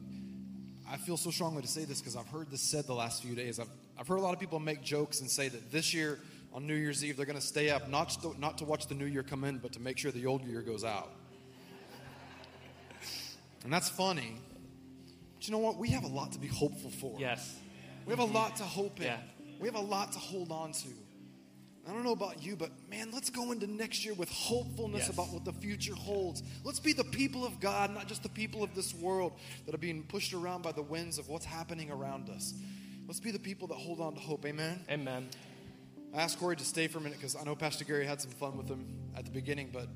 [0.88, 3.34] I feel so strongly to say this because I've heard this said the last few
[3.34, 3.60] days.
[3.60, 6.19] I've, I've heard a lot of people make jokes and say that this year
[6.53, 8.93] on New Year's Eve they're going to stay up not to, not to watch the
[8.93, 11.10] new year come in, but to make sure the old year goes out.
[13.64, 14.35] And that's funny.
[15.38, 15.77] But you know what?
[15.77, 17.19] We have a lot to be hopeful for.
[17.19, 17.57] Yes.
[18.12, 19.06] We have a lot to hope in.
[19.06, 19.18] Yeah.
[19.58, 20.90] We have a lot to hold on to.
[21.88, 25.14] I don't know about you, but man, let's go into next year with hopefulness Yes.
[25.14, 26.44] about what the future holds.
[26.66, 29.78] Let's be the people of God, not just the people of this world that are
[29.78, 32.54] being pushed around by the winds of what's happening around us.
[33.08, 34.46] Let's be the people that hold on to hope.
[34.46, 34.84] Amen.
[34.90, 35.30] Amen.
[36.14, 38.32] I asked Corey to stay for a minute because I know Pastor Gary had some
[38.32, 39.88] fun with him at the beginning, but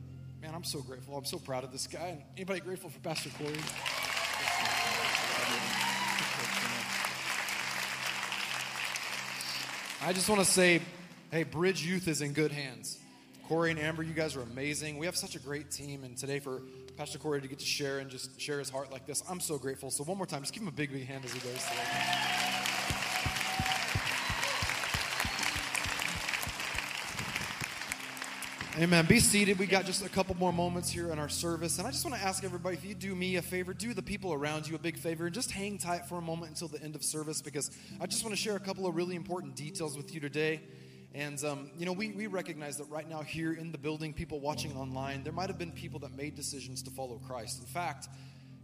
[0.42, 1.18] man, I'm so grateful.
[1.18, 2.08] I'm so proud of this guy.
[2.08, 3.58] And anybody grateful for Pastor Corey?
[10.06, 10.82] I just want to say,
[11.32, 13.00] hey, Bridge Youth is in good hands.
[13.48, 15.00] Corey and Amber, you guys are amazing.
[15.00, 16.62] We have such a great team, and today for
[16.96, 19.58] Pastor Corey to get to share and just share his heart like this, I'm so
[19.58, 19.90] grateful.
[19.90, 22.35] So one more time, just give him a big, big hand as he goes today.
[28.78, 29.06] Amen.
[29.06, 29.58] Be seated.
[29.58, 31.80] We got just a couple more moments here in our service.
[31.80, 34.02] And I just want to ask everybody if you do me a favor, do the
[34.02, 36.84] people around you a big favor, and just hang tight for a moment until the
[36.84, 37.72] end of service because
[38.02, 40.60] I just want to share a couple of really important details with you today.
[41.14, 44.42] And, um, you know, we, we recognize that right now here in the building, people
[44.42, 47.62] watching online, there might have been people that made decisions to follow Christ.
[47.62, 48.10] In fact,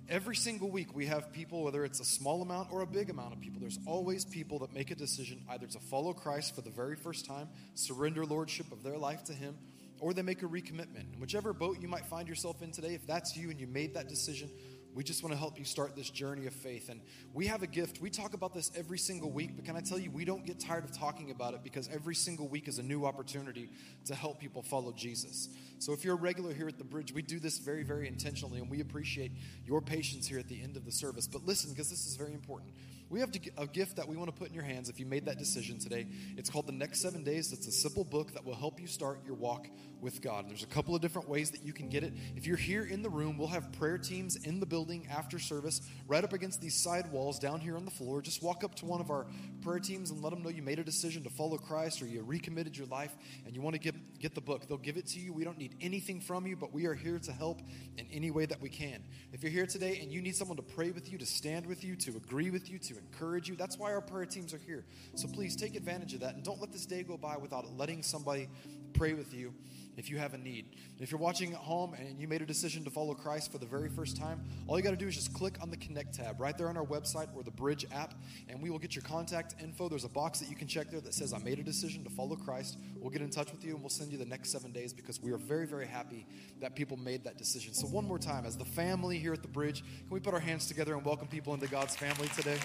[0.09, 3.31] every single week we have people, whether it's a small amount or a big amount
[3.31, 6.69] of people, there's always people that make a decision either to follow Christ for the
[6.69, 9.55] very first time, surrender lordship of their life to Him,
[10.01, 11.13] or they make a recommitment.
[11.13, 13.93] And whichever boat you might find yourself in today, if that's you and you made
[13.93, 14.49] that decision,
[14.93, 16.89] we just want to help you start this journey of faith.
[16.89, 17.01] And
[17.33, 18.01] we have a gift.
[18.01, 20.59] We talk about this every single week, but can I tell you, we don't get
[20.59, 23.69] tired of talking about it because every single week is a new opportunity
[24.05, 25.49] to help people follow Jesus.
[25.79, 28.59] So if you're a regular here at the bridge, we do this very, very intentionally,
[28.59, 29.31] and we appreciate
[29.65, 31.27] your patience here at the end of the service.
[31.27, 32.71] But listen, because this is very important.
[33.11, 35.25] We have a gift that we want to put in your hands if you made
[35.25, 36.07] that decision today.
[36.37, 37.51] It's called The Next Seven Days.
[37.51, 39.67] It's a simple book that will help you start your walk
[39.99, 40.49] with God.
[40.49, 42.13] There's a couple of different ways that you can get it.
[42.35, 45.81] If you're here in the room, we'll have prayer teams in the building after service,
[46.07, 48.21] right up against these side walls down here on the floor.
[48.21, 49.27] Just walk up to one of our
[49.61, 52.23] prayer teams and let them know you made a decision to follow Christ or you
[52.23, 53.15] recommitted your life
[53.45, 54.67] and you want to get, get the book.
[54.67, 55.33] They'll give it to you.
[55.33, 57.61] We don't need anything from you, but we are here to help
[57.97, 59.03] in any way that we can.
[59.33, 61.83] If you're here today and you need someone to pray with you, to stand with
[61.83, 64.83] you, to agree with you, to encourage you, that's why our prayer teams are here.
[65.15, 68.03] So please take advantage of that and don't let this day go by without letting
[68.03, 68.49] somebody
[68.93, 69.53] pray with you
[69.97, 70.75] if you have a need.
[70.99, 73.65] If you're watching at home and you made a decision to follow Christ for the
[73.65, 76.39] very first time, all you got to do is just click on the Connect tab
[76.39, 78.13] right there on our website or the Bridge app,
[78.49, 79.89] and we will get your contact info.
[79.89, 82.09] There's a box that you can check there that says, I made a decision to
[82.09, 82.77] follow Christ.
[82.97, 85.21] We'll get in touch with you and we'll send you the next seven days because
[85.21, 86.25] we are very, very happy
[86.59, 87.73] that people made that decision.
[87.73, 90.39] So, one more time, as the family here at the Bridge, can we put our
[90.39, 92.57] hands together and welcome people into God's family today?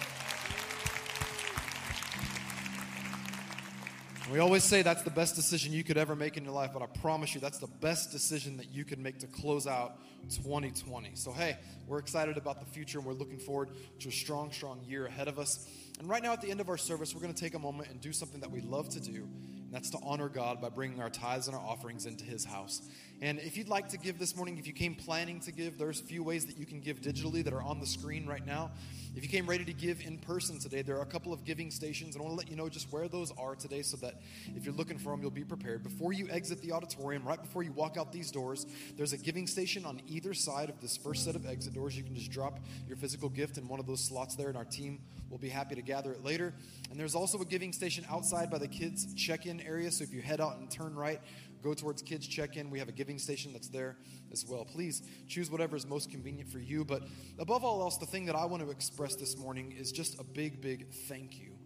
[4.33, 6.83] We always say that's the best decision you could ever make in your life, but
[6.83, 10.01] I promise you that's the best decision that you could make to close out
[10.31, 11.13] 2020.
[11.15, 13.71] So, hey, we're excited about the future and we're looking forward
[14.01, 15.69] to a strong, strong year ahead of us.
[16.01, 17.89] And right now, at the end of our service, we're going to take a moment
[17.89, 19.29] and do something that we love to do,
[19.63, 22.83] and that's to honor God by bringing our tithes and our offerings into His house.
[23.23, 26.01] And if you'd like to give this morning, if you came planning to give, there's
[26.01, 28.73] a few ways that you can give digitally that are on the screen right now.
[29.15, 31.71] If you came ready to give in person today, there are a couple of giving
[31.71, 34.21] stations, and I want to let you know just where those are today so that
[34.55, 35.83] if you're looking for them, you'll be prepared.
[35.83, 38.67] Before you exit the auditorium, right before you walk out these doors,
[38.99, 41.97] there's a giving station on either side of this first set of exit doors.
[41.97, 44.67] You can just drop your physical gift in one of those slots there, and our
[44.67, 46.53] team will be happy to gather it later.
[46.91, 50.13] And there's also a giving station outside by the kids' check in area, so if
[50.13, 51.23] you head out and turn right,
[51.67, 52.71] go towards kids check in.
[52.71, 53.97] We have a giving station that's there
[54.33, 54.65] as well.
[54.65, 56.85] Please choose whatever is most convenient for you.
[56.85, 57.03] But
[57.41, 60.25] above all else, the thing that I want to express this morning is just a
[60.25, 61.57] big, big thank you.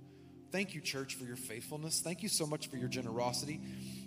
[0.51, 2.01] Thank you, church, for your faithfulness.
[2.01, 3.61] Thank you so much for your generosity.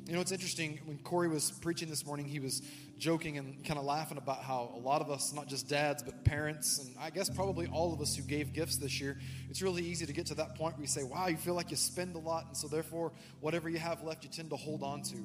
[0.06, 0.80] You know, it's interesting.
[0.84, 2.62] When Corey was preaching this morning, he was
[2.98, 6.26] joking and kind of laughing about how a lot of us, not just dads, but
[6.26, 9.18] parents, and I guess probably all of us who gave gifts this year,
[9.50, 11.72] it's really easy to get to that point where you say, wow, you feel like
[11.72, 14.84] you spend a lot, and so therefore, whatever you have left, you tend to hold
[14.84, 15.16] on to.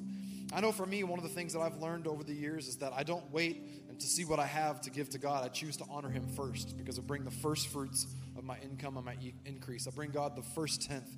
[0.51, 2.77] I know for me, one of the things that I've learned over the years is
[2.77, 5.43] that I don't wait to see what I have to give to God.
[5.43, 8.07] I choose to honor Him first because I bring the first fruits
[8.37, 9.87] of my income and my e- increase.
[9.87, 11.09] I bring God the first tenth,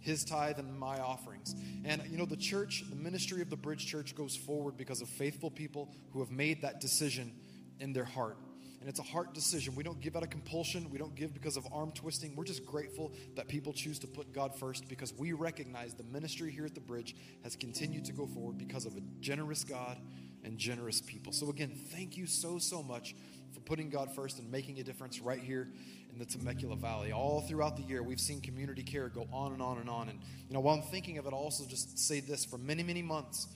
[0.00, 1.54] His tithe, and my offerings.
[1.84, 5.08] And you know, the church, the ministry of the Bridge Church goes forward because of
[5.08, 7.32] faithful people who have made that decision
[7.80, 8.38] in their heart
[8.80, 9.74] and it's a heart decision.
[9.74, 12.36] We don't give out of compulsion, we don't give because of arm twisting.
[12.36, 16.50] We're just grateful that people choose to put God first because we recognize the ministry
[16.50, 19.98] here at the bridge has continued to go forward because of a generous God
[20.44, 21.32] and generous people.
[21.32, 23.14] So, again, thank you so, so much
[23.52, 25.68] for putting God first and making a difference right here
[26.12, 27.12] in the Temecula Valley.
[27.12, 30.08] All throughout the year, we've seen community care go on and on and on.
[30.08, 32.82] And, you know, while I'm thinking of it, I'll also just say this for many,
[32.82, 33.48] many months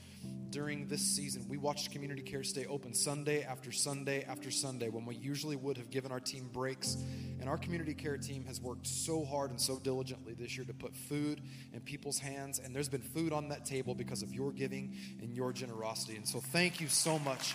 [0.52, 5.06] during this season, we watched community care stay open Sunday after Sunday after Sunday when
[5.06, 6.96] we usually would have given our team breaks.
[7.40, 10.74] And our community care team has worked so hard and so diligently this year to
[10.74, 11.40] put food
[11.72, 12.58] in people's hands.
[12.58, 16.16] And there's been food on that table because of your giving and your generosity.
[16.16, 17.54] And so, thank you so much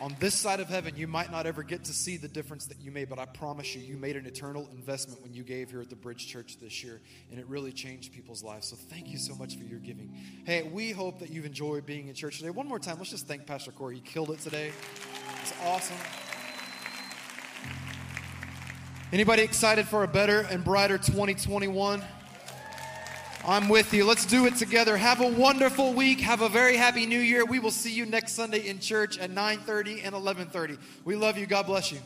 [0.00, 2.80] on this side of heaven, you might not ever get to see the difference that
[2.80, 5.80] you made, but I promise you, you made an eternal investment when you gave here
[5.80, 7.00] at the Bridge Church this year,
[7.30, 8.68] and it really changed people's lives.
[8.68, 10.14] So thank you so much for your giving.
[10.44, 12.50] Hey, we hope that you've enjoyed being in church today.
[12.50, 13.96] One more time, let's just thank Pastor Corey.
[13.96, 14.70] He killed it today.
[15.42, 15.96] It's awesome.
[19.12, 22.02] Anybody excited for a better and brighter 2021?
[23.48, 24.04] I'm with you.
[24.04, 24.94] Let's do it together.
[24.98, 26.20] Have a wonderful week.
[26.20, 27.46] Have a very happy new year.
[27.46, 30.76] We will see you next Sunday in church at 9:30 and 11:30.
[31.06, 31.46] We love you.
[31.46, 31.98] God bless you.